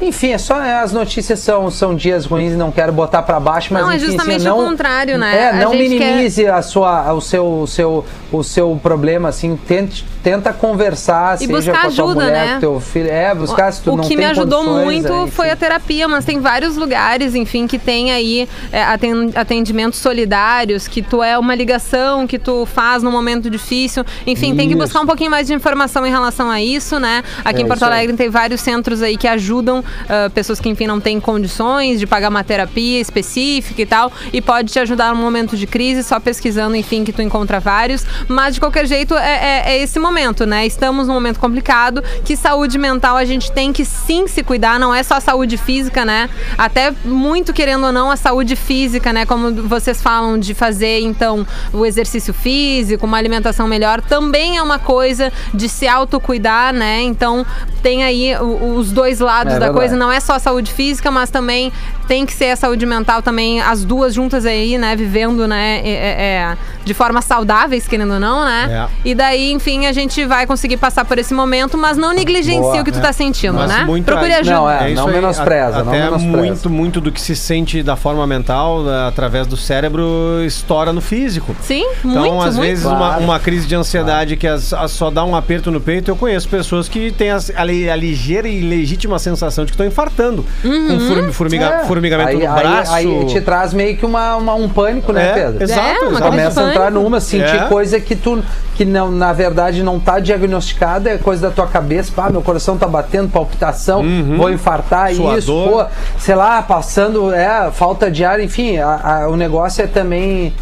[0.00, 3.38] Enfim, é só é, as notícias são, são dias ruins e não quero botar pra
[3.38, 5.36] baixo, mas Não, é enfim, assim, justamente não, o contrário, né?
[5.36, 9.28] É, A não gente quer- minimize a sua, o, seu, o, seu, o seu problema,
[9.28, 12.56] assim, tente, tenta conversar, E seja buscar com a tua ajuda, mulher, né?
[12.60, 13.08] teu filho.
[13.08, 15.56] É, buscar se tu o não que tem me ajudou condições, muito aí, foi a
[15.56, 21.22] terapia, mas tem vários lugares, enfim, que tem aí é, aten- atendimentos solidários, que tu
[21.22, 24.04] é uma ligação que tu faz num momento difícil.
[24.26, 24.82] Enfim, tem que Isso.
[24.82, 27.22] buscar um pouquinho mais de informação em relação a isso, né?
[27.44, 27.84] Aqui É em Porto isso.
[27.84, 32.06] Alegre tem vários centros aí que ajudam ah, pessoas que, enfim, não têm condições de
[32.06, 36.18] pagar uma terapia específica e tal, e pode te ajudar num momento de crise, só
[36.20, 38.04] pesquisando, enfim, que tu encontra vários.
[38.28, 40.66] Mas de qualquer jeito, é, é- é esse momento, né?
[40.66, 44.94] Estamos num momento complicado, que saúde mental a gente tem que sim se cuidar, não
[44.94, 46.28] é só saúde física, né?
[46.56, 49.26] Até muito querendo ou não, a saúde física, né?
[49.26, 54.78] Como vocês falam de fazer, então, o exercício físico, uma alimentação melhor, também é uma
[54.78, 57.02] coisa de se autocuidar, né?
[57.02, 57.44] Então,
[57.82, 59.73] tem aí os dois lados É da.
[59.74, 61.72] Coisa, não é só a saúde física, mas também
[62.08, 64.94] tem que ser a saúde mental também, as duas juntas aí, né?
[64.96, 65.80] Vivendo, né?
[65.84, 66.22] é- é-
[66.52, 68.88] é, de forma saudáveis, querendo ou não, né?
[69.04, 69.08] É.
[69.08, 72.80] E daí, enfim, a gente vai conseguir passar por esse momento, mas não negligencie Boa,
[72.80, 73.02] o que tu é.
[73.02, 73.84] tá sentindo, Mas né?
[73.84, 74.54] muito Procure ajuda.
[74.54, 74.90] Não, é.
[74.90, 76.36] isso menospreza, a- não Até menospreza.
[76.38, 81.00] muito, muito do que se sente da forma mental, né, através do cérebro, estoura no
[81.00, 81.54] físico.
[81.62, 82.68] Sim, Então, muito, às muito.
[82.68, 83.24] vezes, uma, Claro.
[83.24, 86.48] uma crise de ansiedade que as- as só dá um aperto no peito, eu conheço
[86.48, 90.44] pessoas que têm as- a, a ligeira e legítima sensação de que estão infartando.
[90.64, 90.88] Uhum.
[90.88, 91.84] Com formi- formiga- É.
[91.86, 92.92] formigamento aí, no aí- braço.
[92.92, 95.62] Aí, te traz meio que uma, uma- um pânico, né, É, Pedro?
[95.62, 96.22] exato, É, exato.
[96.22, 97.66] Começa a entrar numa, sentir É.
[97.68, 98.42] coisa que tu
[98.74, 102.76] que não, na verdade não tá diagnosticada, é coisa da tua cabeça, pá, meu coração
[102.76, 104.02] tá batendo, palpitação,
[104.36, 105.38] vou infartar, Suador.
[105.38, 105.84] isso, pô,
[106.18, 110.52] sei lá, passando, é, falta de ar, enfim, a- a- o negócio é também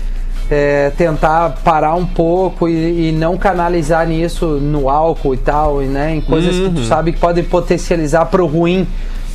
[0.54, 5.86] é, tentar parar um pouco e, e não canalizar nisso no álcool e tal, e,
[5.86, 8.86] né, em coisas que tu sabe que podem potencializar pro ruim.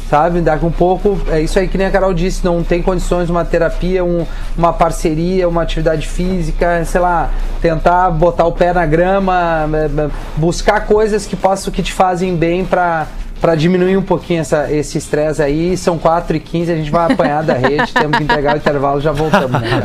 [0.10, 3.30] Sabe, daqui um pouco, é isso aí que nem a Carol disse, não tem condições,
[3.30, 4.26] uma terapia, um-
[4.58, 7.30] uma parceria, uma atividade física, sei lá,
[7.62, 12.38] tentar botar o pé na grama, é, é, buscar coisas que possam, que te fazem
[12.38, 13.06] bem pra,
[13.42, 15.76] pra diminuir um pouquinho essa, esse estresse aí.
[15.76, 19.02] São 4 e 15 a gente vai apanhar da rede, temos que entregar o intervalo,
[19.02, 19.82] já voltamos, né,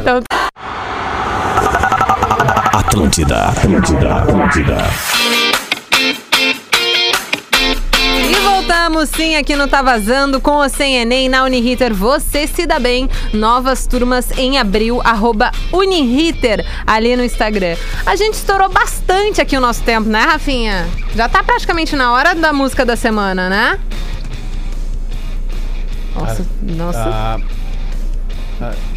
[2.93, 4.77] Atlântida, Atlântida, Atlântida.
[8.29, 11.95] E voltamos sim aqui no Tá Vazando com o Sem Enem na Uniriter.
[11.95, 13.09] Você se dá bem.
[13.33, 17.77] Novas turmas em abril, arroba Uniriter, ali no Instagram.
[18.05, 20.87] A gente estourou bastante aqui o nosso tempo, né, Rafinha?
[21.17, 23.79] Já tá praticamente na hora da música da semana, né?
[26.15, 27.11] Nossa, nossa.
[27.11, 27.41] Ah,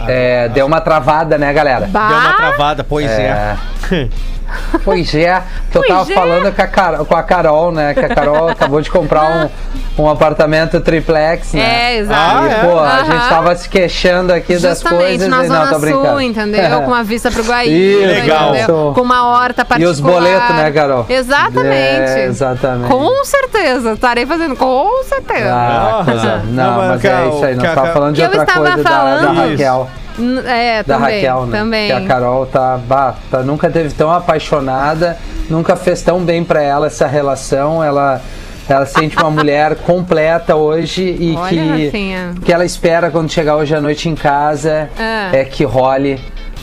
[0.08, 1.88] É, deu uma travada, né, galera?
[1.88, 3.58] Bah, Deu uma travada, pois é.
[3.92, 4.10] É.
[4.84, 5.42] Pois é,
[5.72, 6.16] que eu Pois tava é.
[6.16, 7.94] falando com a, Carol, com a Carol, né?
[7.94, 9.50] Que a Carol acabou de comprar
[9.98, 11.62] um, um apartamento triplex, né?
[11.94, 12.46] É, E, exato.
[12.46, 12.56] é?
[12.64, 13.06] pô, a Aham.
[13.06, 15.28] gente tava se queixando aqui das Justamente coisas.
[15.30, 16.08] na e- Zona não, tô brincando.
[16.10, 16.82] Sul, entendeu?
[16.82, 18.56] Com uma vista pro Guaíba, Isso, legal.
[18.56, 18.92] entendeu?
[18.94, 19.92] Com uma horta E particular.
[19.92, 21.06] os boletos, né, Carol?
[21.10, 21.70] Exatamente.
[22.12, 22.90] É, exatamente.
[22.90, 23.94] Com certeza.
[23.94, 25.54] Estarei fazendo com certeza.
[25.54, 28.22] Ah, Ah, coisa- não, não, mas mas a- é isso aí, a- tava falando de
[28.22, 29.90] outra estava coisa da, da falando- Raquel.
[29.96, 30.05] N-
[30.46, 31.16] É, Da também.
[31.16, 31.58] Raquel, né?
[31.60, 31.86] Também.
[31.88, 35.18] Que a Carol tá, bah, tá- nunca teve tão apaixonada,
[35.50, 37.84] nunca fez tão bem pra ela essa relação.
[37.84, 38.22] Ela,
[38.68, 42.34] ela se sente uma mulher completa hoje e Olha, que, Rafinha.
[42.44, 45.30] que ela espera quando chegar hoje à noite em casa Ah.
[45.34, 46.20] é que role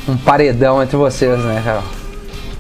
[0.09, 1.82] um paredão entre vocês, né, Carol?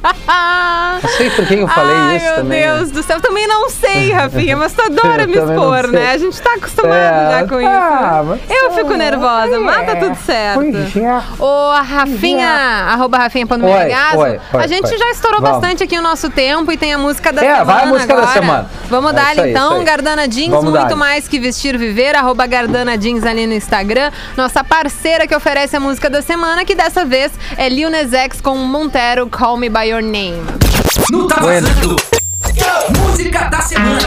[0.02, 2.60] Não sei por que eu falei Ai, isso meu também.
[2.66, 2.76] né?
[2.76, 3.20] Deus do céu.
[3.20, 6.12] Também não sei, Rafinha, mas tu adora me expor, né?
[6.12, 8.24] A gente tá acostumado É, já com tá, isso.
[8.48, 10.62] mas Eu fico nervosa, mas tá tudo certo.
[10.62, 11.42] É.
[11.42, 12.48] Ô, Rafinha,
[12.88, 15.58] arroba Rafinha Ponto Oi, oi, oi, a gente já estourou Vamos.
[15.60, 18.14] bastante aqui o nosso tempo e tem a música da É, semana vai a música
[18.14, 18.32] da agora.
[18.40, 18.70] semana.
[18.88, 19.84] Vamos É dar então, aí.
[19.84, 24.10] Gardana Jeans, Vamos muito mais que vestir viver, arroba Gardana Jeans ali no Instagram.
[24.36, 28.40] Nossa parceira que oferece a música da semana, que dessa vez é Lil Nas X
[28.40, 30.40] com Montero, Call Me By Your Name.
[31.10, 31.68] Não tá Bueno.
[33.12, 34.00] Música da semana.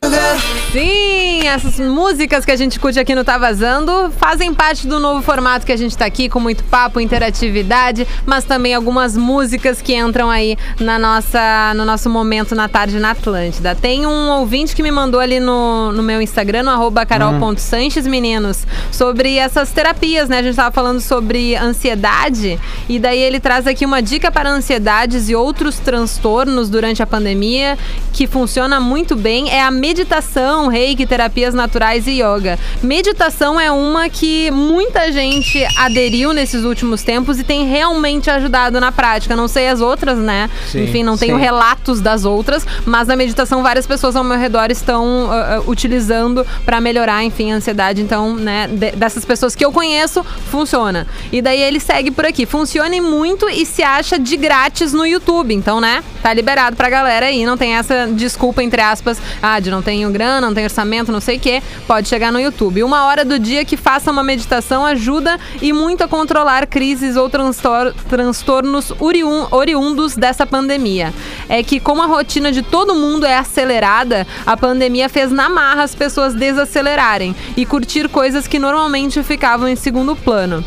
[0.72, 5.22] Sim, essas músicas que a gente curte aqui no Tá Vazando fazem parte do novo
[5.22, 9.96] formato que a gente tá aqui, com muito papo, interatividade, mas também algumas músicas que
[9.96, 13.76] entram aí na nossa, no nosso momento na tarde na Atlântida.
[13.76, 18.66] Tem um ouvinte que me mandou ali no, no meu Instagram, no arroba carol.sanches, meninos,
[18.92, 20.40] sobre essas terapias, né?
[20.40, 25.30] A gente tava falando sobre ansiedade e daí ele traz aqui uma dica para ansiedades
[25.30, 27.78] e outros transtornos durante a pandemia
[28.12, 32.58] que funciona muito bem é a meditação, reiki, terapias naturais e yoga.
[32.82, 38.92] Meditação é uma que muita gente aderiu nesses últimos tempos e tem realmente ajudado na
[38.92, 39.36] prática.
[39.36, 40.50] Não sei as outras, né?
[40.72, 41.42] Sim, Enfim, não tenho sim.
[41.42, 46.46] relatos das outras, mas a meditação várias pessoas ao meu redor estão ah, ah, utilizando
[46.66, 48.02] para melhorar, enfim, a ansiedade.
[48.02, 51.06] Então, né, de- dessas pessoas que eu conheço, funciona.
[51.32, 52.46] E daí ele segue por aqui.
[52.46, 55.54] Funcione muito e se acha de grátis no YouTube.
[55.54, 57.46] Então, né, tá liberado pra galera aí.
[57.46, 61.22] Não tem essa desculpa, entre aspas, ah, de não tenho grana, não tenho orçamento, não
[61.22, 61.62] sei o quê.
[61.88, 62.84] Pode chegar no YouTube.
[62.84, 67.30] Uma hora do dia que faça uma meditação ajuda e muito a controlar crises ou
[67.30, 71.14] transtor- transtornos oriun- oriundos dessa pandemia.
[71.50, 75.84] É que como a rotina de todo mundo é acelerada, a pandemia fez na marra
[75.84, 80.64] as pessoas desacelerarem e curtir coisas que normalmente ficavam em segundo plano.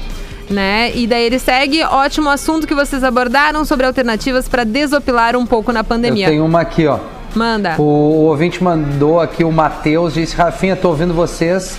[0.51, 0.93] Né?
[0.95, 5.73] E daí ele segue, ótimo assunto que vocês abordaram sobre alternativas para desopilar um pouco
[5.73, 6.27] na Eu pandemia.
[6.29, 6.99] tenho uma aqui, ó.
[7.35, 7.75] Manda.
[7.79, 11.79] O, o ouvinte mandou aqui, o Matheus, disse: Rafinha, tô ouvindo vocês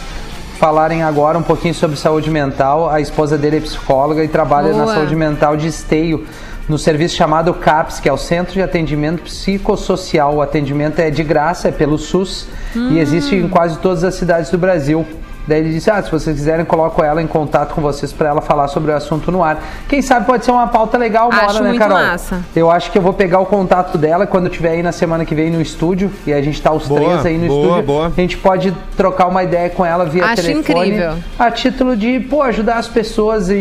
[0.60, 2.90] falarem agora um pouquinho sobre saúde mental.
[2.90, 4.86] A esposa dele é psicóloga e trabalha Boa.
[4.86, 6.26] na saúde mental de esteio.
[6.68, 10.36] No serviço chamado CAPS, que é o Centro de Atendimento Psicossocial.
[10.36, 12.46] O atendimento é de graça, é pelo SUS
[12.76, 15.04] e existe em quase todas as cidades do Brasil.
[15.50, 18.42] Daí ele disse: Ah, se vocês quiserem, coloco ela em contato com vocês para ela
[18.42, 19.62] falar sobre o assunto no ar.
[19.88, 21.98] Quem sabe pode ser uma pauta legal uma Acho hora, né, muito Carol?
[21.98, 22.42] massa.
[22.56, 25.26] Eu acho que eu vou pegar o contato dela quando eu estiver aí na semana
[25.26, 26.12] que vem no estúdio.
[26.28, 27.84] E a gente tá os Boa, três aí no boa, estúdio.
[27.84, 28.08] boa.
[28.08, 30.90] A gente pode trocar uma ideia com ela via Acho telefone.
[30.90, 31.14] incrível.
[31.40, 33.50] A título de, pô, ajudar as pessoas.
[33.50, 33.56] E,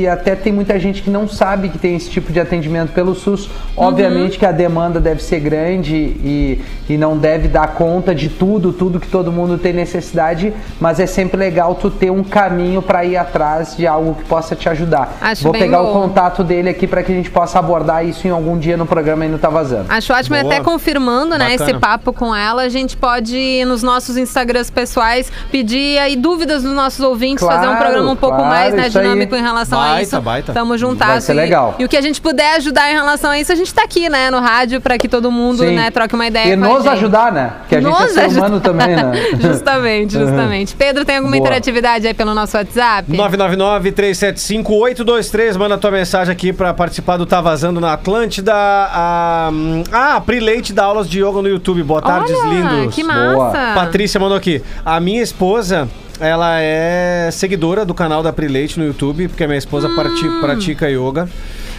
[0.00, 3.14] e até tem muita gente que não sabe que tem esse tipo de atendimento pelo
[3.14, 3.46] SUS.
[3.46, 3.84] Uhum.
[3.88, 8.72] Obviamente que a demanda deve ser grande e, e não deve dar conta de tudo,
[8.72, 10.52] tudo que todo mundo tem necessidade.
[10.80, 14.54] Mas é sempre legal tu ter um caminho para ir atrás de algo que possa
[14.56, 15.16] te ajudar.
[15.20, 15.90] Acho Vou pegar bom.
[15.90, 18.86] o contato dele aqui para que a gente possa abordar isso em algum dia no
[18.86, 19.86] programa aí no Tá Vazando.
[19.88, 20.54] Acho ótimo, e Boa.
[20.54, 21.70] até confirmando, né, Bacana.
[21.70, 26.72] esse papo com ela, a gente pode, nos nossos Instagrams pessoais, pedir aí dúvidas dos
[26.72, 29.04] nossos ouvintes, Claro, fazer um programa um pouco claro, mais né, isso aí.
[29.04, 30.20] dinâmico em relação a Baita, isso.
[30.20, 30.52] baita.
[30.52, 31.26] Tamo juntasso.
[31.26, 31.74] Ser e- legal.
[31.78, 34.08] E, o que a gente puder ajudar em relação a isso, a gente tá aqui,
[34.08, 35.76] né, no rádio, pra que todo mundo, Sim.
[35.76, 36.92] né, troque uma ideia E com a nos gente.
[36.94, 37.52] ajudar, né?
[37.60, 39.12] Porque a gente é Nos ser humano também, né?
[39.40, 40.74] justamente, justamente.
[40.76, 41.36] Pedro, tem alguma Boa.
[41.36, 43.10] interatividade aí pelo nosso WhatsApp?
[43.12, 48.52] 999-375-823, manda tua mensagem aqui pra participar do Tá Vazando na Atlântida.
[48.54, 49.50] A,
[49.92, 51.82] ah, a Pri Leite dá aulas de yoga no YouTube.
[51.82, 52.94] Boa tarde, lindos.
[52.94, 53.36] que Boa.
[53.52, 53.74] massa.
[53.74, 54.62] Patrícia mandou aqui.
[54.84, 55.88] A minha esposa,
[56.20, 60.28] ela é seguidora do canal da Pri Leite no YouTube, porque a minha esposa prati-
[60.40, 61.28] pratica yoga.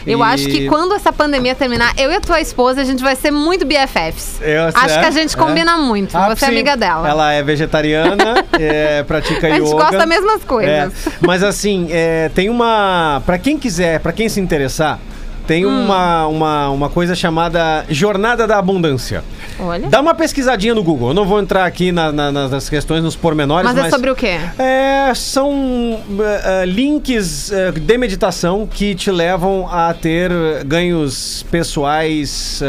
[0.06, 3.02] Eu E- acho que quando essa pandemia terminar, eu e a tua esposa, a gente
[3.02, 4.40] vai ser muito BFFs.
[4.42, 5.00] Eu- acho é?
[5.00, 5.78] que a gente combina É.
[5.78, 6.16] muito.
[6.16, 6.54] Ah, Você é sim.
[6.54, 7.08] amiga dela.
[7.10, 9.76] Ela é vegetariana, é, pratica A gente yoga.
[9.76, 10.72] gosta das mesmas coisas.
[10.72, 10.90] É,
[11.22, 13.22] mas assim, é, tem uma.
[13.26, 15.00] Pra quem quiser, pra quem se interessar,
[15.48, 19.24] tem uma, uma, uma coisa chamada Jornada da Abundância.
[19.60, 19.88] Olha.
[19.90, 21.10] Dá uma pesquisadinha no Google.
[21.10, 23.86] Eu não vou entrar aqui na- na- nas questões, nos pormenores, Mas mas...
[23.88, 24.38] é sobre o quê?
[24.60, 30.32] É, são eh, links eh, de meditação que te levam a ter
[30.66, 32.62] ganhos pessoais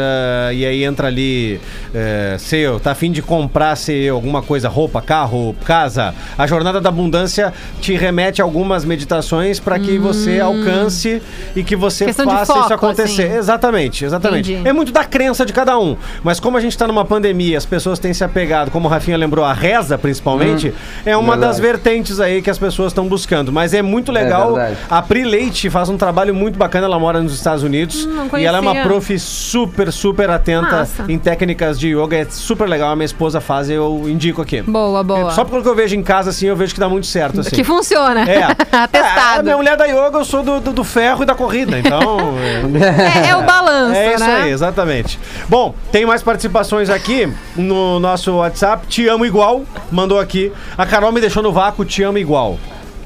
[0.53, 1.59] e aí entra ali,
[1.93, 6.13] eh, seu, tá afim de comprar, sei, alguma coisa, roupa, carro, casa.
[6.37, 11.21] A jornada da abundância te remete a algumas meditações para que você alcance
[11.55, 12.07] e que você Hum.
[12.07, 13.23] Questão faça isso acontecer.
[13.23, 13.37] assim.
[13.37, 14.53] Exatamente, exatamente.
[14.53, 14.67] Entendi.
[14.69, 15.97] É muito da crença de cada um.
[16.23, 19.17] Mas como a gente tá numa pandemia, as pessoas têm se apegado, como o Rafinha
[19.17, 20.73] lembrou, a reza principalmente,
[21.05, 21.51] é uma verdade.
[21.53, 23.51] das vertentes aí que as pessoas estão buscando.
[23.51, 24.53] Mas é muito legal.
[24.53, 24.77] verdade.
[24.89, 28.05] a Pri Leite faz um trabalho muito bacana, ela mora nos Estados Unidos.
[28.05, 32.17] Hum, e ela é uma prof super, super atenta em técnicas de yoga.
[32.17, 32.91] É super legal.
[32.91, 34.61] A minha esposa faz, eu indico aqui.
[34.61, 35.31] Boa, boa.
[35.31, 37.41] Só pelo que eu vejo em casa, assim, eu vejo que dá muito certo.
[37.41, 37.55] Assim.
[37.55, 38.21] Que funciona.
[38.29, 38.47] É.
[38.77, 39.39] É, Atestado.
[39.39, 42.35] a minha mulher da yoga, eu sou do, do, do ferro e da corrida, então.
[43.25, 44.35] É, é o balanço, É isso né?
[44.43, 45.19] aí, exatamente.
[45.47, 48.87] Bom, tem mais participações aqui no nosso WhatsApp.
[48.87, 50.51] Te amo igual, mandou aqui.
[50.77, 52.57] A Carol me deixou no vácuo, te amo igual.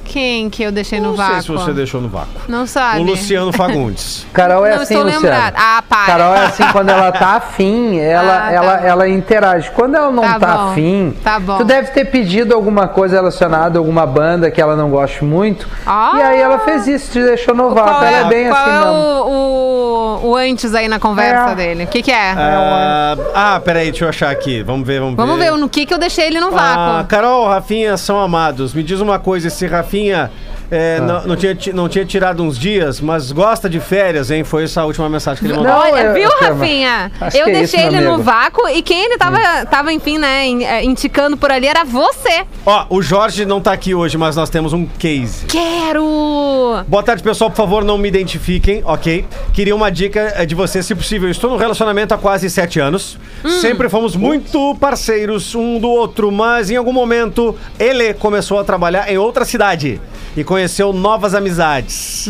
[0.04, 1.34] Quem que eu deixei no Não vácuo?
[1.34, 2.28] sei se você deixou no vácuo.
[2.47, 2.99] Não sabe.
[2.99, 4.26] O Luciano Fagundes.
[4.34, 5.26] Carol é Não assim, estou Luciano.
[5.26, 5.58] lembrada.
[5.60, 6.06] Ah, para.
[6.06, 8.86] Carol é assim, quando ela tá afim, ela, Ah, tá ela, bom.
[8.88, 9.72] ela interage.
[9.72, 10.70] Quando ela não Tá tá, bom.
[10.72, 11.58] afim, Tá bom.
[11.58, 15.68] tu deve ter pedido alguma coisa relacionada a alguma banda que ela não goste muito.
[15.86, 16.14] Ah.
[16.18, 17.91] E aí ela fez isso, te deixou no vácuo.
[17.91, 21.52] Qual Ela é, é bem qual assim é o, o, o antes aí na conversa
[21.52, 21.56] É.
[21.56, 21.84] dele?
[21.86, 22.32] O que que é?
[22.38, 24.64] Ah, ah, peraí, deixa eu achar aqui.
[24.64, 26.99] Vamos ver, vamos, Vamos ver no que que eu deixei ele no vácuo.
[26.99, 28.74] Ah, Carol, Rafinha são amados.
[28.74, 30.30] Me diz uma coisa, esse Rafinha Rafinha
[30.72, 31.04] é, Ah.
[31.04, 34.44] não, não tinha, ti- não tinha tirado uns dias, mas gosta de férias, hein?
[34.44, 35.72] Foi essa a última mensagem que ele mandou.
[35.72, 37.12] Não, Olha, eu- viu, eu- Rafinha?
[37.20, 40.48] Acho Eu é deixei isso, ele no vácuo e quem ele tava, tava enfim, né,
[40.48, 42.46] eh, indicando por ali era você.
[42.66, 45.46] Ó, o Jorge não tá aqui hoje, mas nós temos um case.
[45.46, 46.84] Quero!
[46.88, 47.50] Boa tarde, pessoal.
[47.50, 49.26] Por favor, não me identifiquem, ok?
[49.54, 51.30] Queria uma dica eh, de você, se possível.
[51.30, 53.18] Estou num relacionamento há quase sete anos.
[53.60, 59.12] Sempre fomos muito parceiros um do outro, mas em algum momento ele começou a trabalhar
[59.12, 60.00] em outra cidade
[60.38, 60.61] e conheceu
[60.93, 62.28] novas amizades.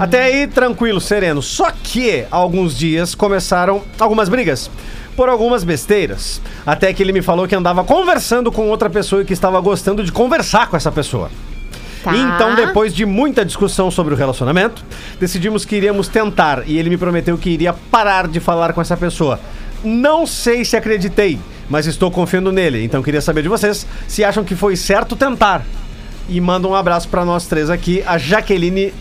[0.00, 1.42] Até aí, tranquilo, sereno.
[1.42, 4.70] Só que, há alguns dias, começaram algumas brigas.
[5.16, 6.40] Por algumas besteiras.
[6.64, 10.04] Até que ele me falou que andava conversando com outra pessoa e que estava gostando
[10.04, 11.28] de conversar com essa pessoa.
[12.02, 12.16] Tá.
[12.16, 14.84] Então, depois de muita discussão sobre o relacionamento,
[15.18, 18.96] decidimos que iríamos tentar e ele me prometeu que iria parar de falar com essa
[18.96, 19.40] pessoa.
[19.82, 22.84] Não sei se acreditei, mas estou confiando nele.
[22.84, 25.64] Então, queria saber de vocês se acham que foi certo tentar.
[26.28, 28.92] E manda um abraço pra nós três aqui, a Jaqueline,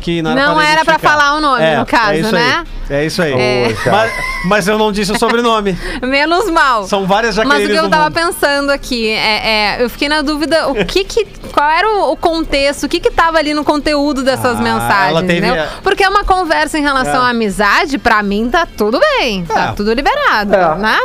[0.00, 2.64] que não era Não pra era pra falar o nome, no caso, é isso né?
[2.88, 2.96] Aí.
[2.96, 3.32] É isso aí.
[3.32, 3.74] É.
[3.88, 4.12] Mas,
[4.46, 5.78] mas eu não disse o sobrenome.
[6.02, 6.84] Menos mal.
[6.88, 8.14] São várias Mas o que eu tava mundo.
[8.14, 12.16] pensando aqui, é, é, eu fiquei na dúvida, o que que, qual era o, o
[12.16, 15.64] contexto, o que que tava ali no conteúdo dessas Ah, mensagens, ela teve entendeu?
[15.84, 17.26] Porque é uma conversa em relação É.
[17.26, 19.72] à amizade, pra mim tá tudo bem, tá É.
[19.72, 20.74] tudo liberado, É.
[20.76, 20.98] né?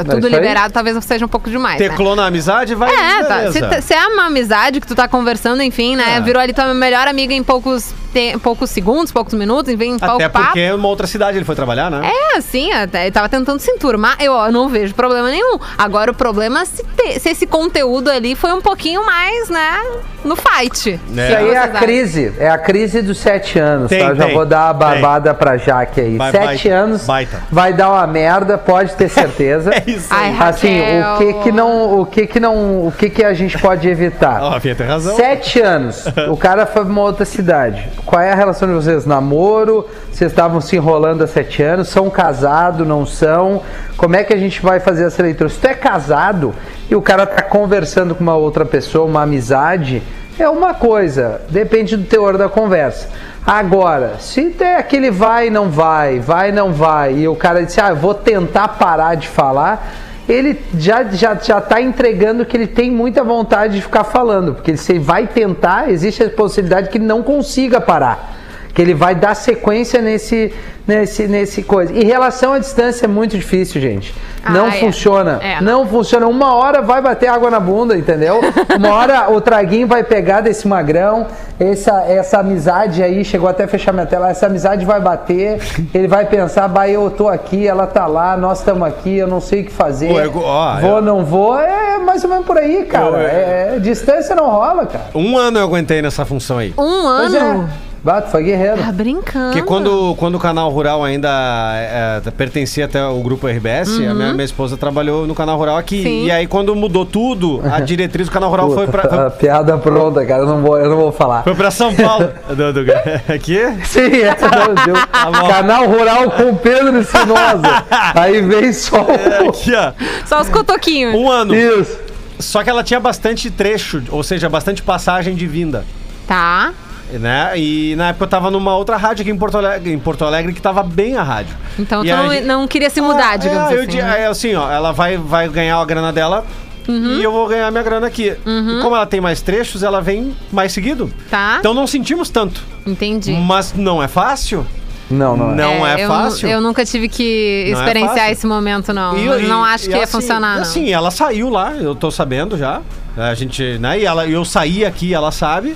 [0.00, 1.88] É Tudo liberado talvez seja um pouco demais, né?
[1.88, 2.92] Teclou na amizade, vai.
[2.92, 3.52] É, tá.
[3.52, 6.16] Se, se é uma amizade que tu tá conversando, enfim, né?
[6.16, 6.20] É.
[6.20, 10.28] Virou ali tua melhor amiga em poucos, te- poucos segundos, poucos minutos, enfim, pouco Até
[10.28, 10.46] papo.
[10.46, 12.10] porque é uma outra cidade ele foi trabalhar, né?
[12.34, 14.16] É, sim, até, ele tava tentando se enturmar.
[14.20, 15.58] Eu, ó, não vejo problema nenhum.
[15.76, 19.80] Agora, o problema é se, te- se esse conteúdo ali foi um pouquinho mais, né,
[20.24, 20.90] no fight.
[21.16, 21.28] É.
[21.28, 24.08] Isso aí é a crise, é a crise dos sete anos, Tem, tá?
[24.10, 26.16] Eu Já tem, vou dar a barbada pra Jaque aí.
[26.16, 27.42] Vai, sete baita, anos baita.
[27.50, 29.70] vai dar uma merda, pode ter certeza.
[29.78, 30.36] É isso Ai, aí.
[30.40, 31.14] Assim, Raquel.
[31.14, 34.42] o que que não, o que que não, o que que a gente pode evitar?
[34.42, 35.14] Ó, Rafinha tem razão.
[35.16, 36.04] Sete anos.
[36.28, 37.88] O cara foi pra uma outra cidade.
[38.08, 39.04] Qual é a relação de vocês?
[39.04, 39.86] Namoro?
[40.10, 41.88] Vocês estavam se enrolando há sete anos?
[41.88, 42.88] São casados?
[42.88, 43.60] Não são?
[43.98, 45.50] Como é que a gente vai fazer essa leitura?
[45.50, 46.54] Se tu é casado
[46.90, 50.02] e o cara tá conversando com uma outra pessoa, uma amizade,
[50.38, 51.42] é uma coisa.
[51.50, 53.10] Depende do teor da conversa.
[53.46, 57.62] Agora, se tem aquele vai e não vai, vai e não vai, e o cara
[57.62, 59.86] disse, ah, eu vou tentar parar de falar,
[60.28, 64.76] ele já, já, já tá entregando que ele tem muita vontade de ficar falando, porque
[64.76, 68.37] se ele vai tentar, existe a possibilidade que ele não consiga parar.
[68.74, 70.52] Que ele vai dar sequência nesse,
[70.86, 71.92] nesse, nesse coisa.
[71.92, 74.14] E relação à distância é muito difícil, gente.
[74.50, 74.72] Não Ah, é.
[74.80, 75.40] funciona.
[75.42, 75.60] É.
[75.60, 76.26] Não funciona.
[76.28, 78.40] Uma hora vai bater água na bunda, entendeu?
[78.78, 81.26] Uma hora o traguinho vai pegar desse magrão.
[81.58, 84.30] Essa, essa amizade aí, chegou até a fechar minha tela.
[84.30, 85.58] Essa amizade vai bater.
[85.92, 89.40] Ele vai pensar, bah, eu tô aqui, ela tá lá, nós estamos aqui, eu não
[89.40, 90.10] sei o que fazer.
[90.12, 91.58] Eu- ó, vou, eu- não vou.
[91.58, 93.06] É mais ou menos por aí, cara.
[93.06, 93.28] Eu- eu-
[93.74, 95.06] É, distância não rola, cara.
[95.14, 96.72] Um ano eu aguentei nessa função aí.
[96.78, 97.68] Um Pois ano?
[98.08, 98.12] É.
[98.12, 98.78] Bato, foi guerreiro.
[98.78, 99.52] Tá brincando.
[99.52, 101.28] Porque quando, quando o canal rural ainda
[101.74, 105.98] é, pertencia até o grupo RBS, a minha, minha esposa trabalhou no canal rural aqui.
[105.98, 106.02] Uhum.
[106.02, 106.24] Sim.
[106.24, 109.26] E aí, quando mudou tudo, a diretriz do canal rural foi Puta, pra.
[109.26, 110.42] a piada pronta, cara.
[110.42, 111.42] Eu não vou, eu não vou falar.
[111.42, 112.30] Foi pra São Paulo.
[112.48, 112.92] do, do,
[113.32, 113.58] aqui?
[113.84, 114.94] Sim, é, não, deu.
[114.94, 115.48] Tá.
[115.48, 117.84] Canal Rural com Pedro Sinosa.
[118.14, 119.48] Aí vem só o...
[119.48, 119.92] Aqui, ó.
[120.24, 121.14] Só os cotoquinhos.
[121.14, 121.54] Um ano.
[121.54, 121.98] Isso.
[122.38, 125.84] Só que ela tinha bastante trecho, ou seja, bastante passagem de vinda.
[126.26, 126.72] Tá.
[127.12, 127.52] Né?
[127.56, 130.52] E na época eu tava numa outra rádio aqui em Porto Alegre, em Porto Alegre
[130.52, 131.56] que tava bem a rádio.
[131.78, 133.88] Então E tu a não, gente- não queria se mudar, Ah, digamos é, eu assim.
[133.90, 134.20] di- né?
[134.22, 136.44] é assim, ó, ela vai, vai ganhar a grana dela
[136.86, 137.18] Uhum.
[137.18, 138.28] e eu vou ganhar minha grana aqui.
[138.44, 141.10] E como ela tem mais trechos, ela vem mais seguido.
[141.30, 141.56] Tá.
[141.60, 142.62] Então não sentimos tanto.
[142.86, 143.32] Entendi.
[143.32, 144.66] Mas não é fácil.
[145.10, 145.54] Não, não é.
[145.54, 146.46] Não é, eu, fácil.
[146.50, 148.32] Eu nunca tive que Não é experienciar fácil.
[148.32, 149.16] esse momento, não.
[149.16, 150.62] E- Mas e- não acho e que ia assim- funcionar, não.
[150.62, 152.82] Assim, ela saiu lá, eu tô sabendo já.
[153.16, 153.98] A gente, né?
[154.00, 155.74] E ela, eu saí aqui, ela sabe.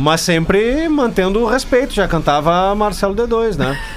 [0.00, 1.92] Mas sempre mantendo o respeito.
[1.92, 3.78] Já cantava Marcelo D2, né?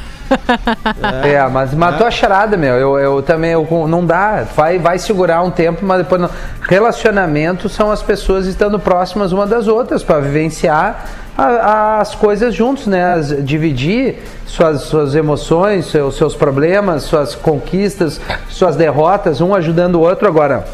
[1.23, 2.73] É, mas matou a charada, meu.
[2.75, 4.45] Eu, eu também, eu, não dá.
[4.55, 6.29] Vai, vai segurar um tempo, mas depois não.
[6.61, 11.05] Relacionamento são as pessoas estando próximas uma das outras para vivenciar
[11.37, 13.13] a- as coisas juntos, né?
[13.13, 19.99] As- dividir suas, suas emoções, seus, seus problemas, suas conquistas, suas derrotas, um ajudando o
[20.01, 20.27] outro.
[20.27, 20.65] Agora,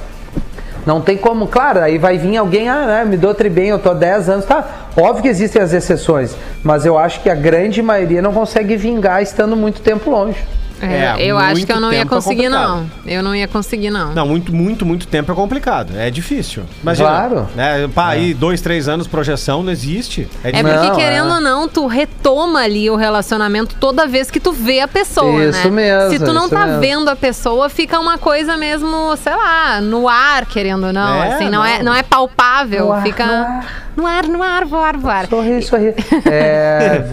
[0.89, 3.91] não tem como, claro, aí vai vir alguém, ah, né, me dou bem, eu tô
[3.91, 4.87] há 10 anos, tá?
[4.97, 9.21] Óbvio que existem as exceções, mas eu acho que a grande maioria não consegue vingar
[9.21, 10.43] estando muito tempo longe.
[10.81, 12.69] É, É, eu acho que eu não ia é conseguir, complicado.
[12.77, 12.89] não.
[13.05, 14.13] Eu não ia conseguir, não.
[14.13, 15.93] Não, muito, muito, muito tempo é complicado.
[15.97, 16.63] É difícil.
[16.81, 17.47] Imagina, Claro.
[17.55, 20.27] Né, pá, aí dois, três anos, projeção, não existe.
[20.43, 21.33] É É porque, Não, querendo é.
[21.35, 25.69] ou não, tu retoma ali o relacionamento toda vez que tu vê a pessoa, Isso
[25.69, 25.71] né?
[25.71, 26.81] mesmo, Se tu não tá mesmo.
[26.81, 31.23] vendo a pessoa, fica uma coisa mesmo, sei lá, no ar, querendo ou não.
[31.23, 31.85] É, assim, não, É, não.
[31.85, 32.85] não é palpável.
[32.87, 33.83] No ar, fica no ar.
[33.97, 35.27] no ar, no ar, voar, voar.
[35.27, 35.93] Sorri, sorri.
[36.25, 37.03] É.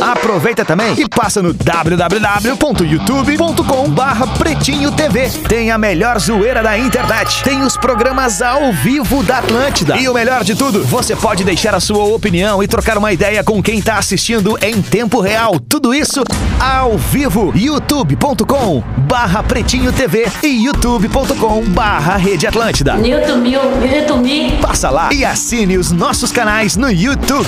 [0.00, 5.28] Aproveita também e passa no www.youtube.com barra Pretinho TV.
[5.48, 7.42] Tem a melhor zoeira da internet.
[7.42, 9.96] Tem os programas ao vivo da Atlântida.
[9.96, 13.42] E o melhor de tudo, você pode deixar a sua opinião e trocar uma ideia
[13.42, 15.58] com quem tá assistindo em tempo real.
[15.58, 16.22] Tudo isso
[16.60, 17.52] ao vivo.
[17.54, 22.96] youtube.com barra Pretinho TV e youtube.com barra Rede Atlântida.
[22.96, 24.58] Newton mil, Newton mil.
[24.58, 27.46] Passa lá e assine os nossos canais no YouTube.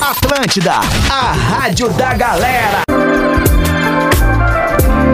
[0.00, 0.72] Atlântida,
[1.10, 2.82] a rádio da galera.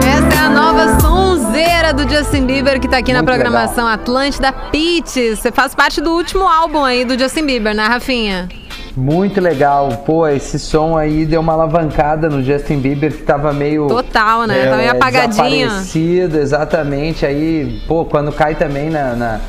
[0.05, 4.51] Essa é a nova sonzeira do Justin Bieber que tá aqui na Muito programação Atlântida
[4.51, 5.39] Peaches.
[5.39, 8.49] Você faz parte do último álbum aí do Justin Bieber, né, Rafinha?
[8.95, 9.89] Muito legal.
[10.05, 13.87] Pô, esse som aí deu uma alavancada no Justin Bieber que tava meio.
[13.87, 14.65] Total, né?
[14.67, 15.67] tá meio apagadinho.
[15.67, 17.25] Desaparecido, exatamente.
[17.25, 19.13] Aí, pô, quando cai também na.
[19.15, 19.39] na-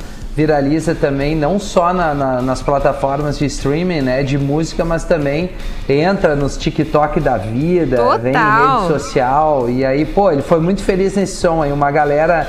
[0.42, 5.50] viraliza também, não só na- na- nas plataformas de streaming, né, de música, mas também
[5.88, 8.76] entra nos TikTok da vida, vem em Total.
[8.82, 12.46] rede social, e aí, pô, ele foi muito feliz nesse som aí, uma galera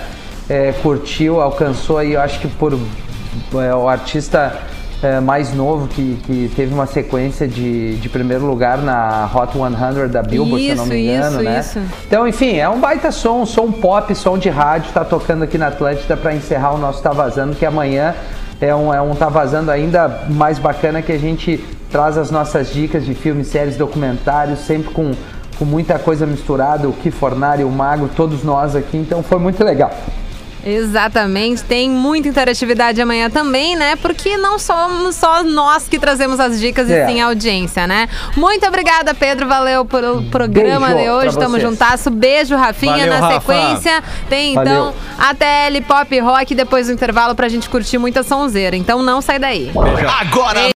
[0.48, 2.74] é, curtiu, alcançou aí, eu acho que por
[3.56, 4.54] é, o artista
[5.02, 10.10] é, mais novo que, que teve uma sequência de, de primeiro lugar na Hot 100
[10.10, 11.60] da Billboard, se eu não me Isso, engano, isso, né?
[11.60, 11.82] isso.
[12.06, 15.58] Então, enfim, é um baita som, um som pop, som de rádio, tá tocando aqui
[15.58, 18.14] na Atlântida para encerrar o nosso Tá Vazando, que amanhã
[18.60, 22.72] é um, é um Tá Vazando ainda mais bacana que a gente traz as nossas
[22.72, 25.12] dicas de filmes, séries, documentários, sempre com,
[25.58, 29.92] com muita coisa misturada, o Kifornari, o Mago, todos nós aqui, então foi muito legal.
[30.66, 33.96] Exatamente, tem muita interatividade amanhã também, né?
[33.96, 37.04] Porque não somos só nós que trazemos as dicas É.
[37.04, 38.08] e sim a audiência, né?
[38.36, 41.64] Muito obrigada, Pedro, valeu pelo programa Beijo de hoje, tamo vocês.
[41.64, 43.40] juntaço, beijo, Rafinha, Valeu, na Rafa.
[43.40, 44.72] sequência tem Valeu.
[44.74, 49.22] então a TL Pop Rock depois do intervalo pra gente curtir muita sonzeira, então não
[49.22, 49.72] sai daí.
[50.20, 50.60] Agora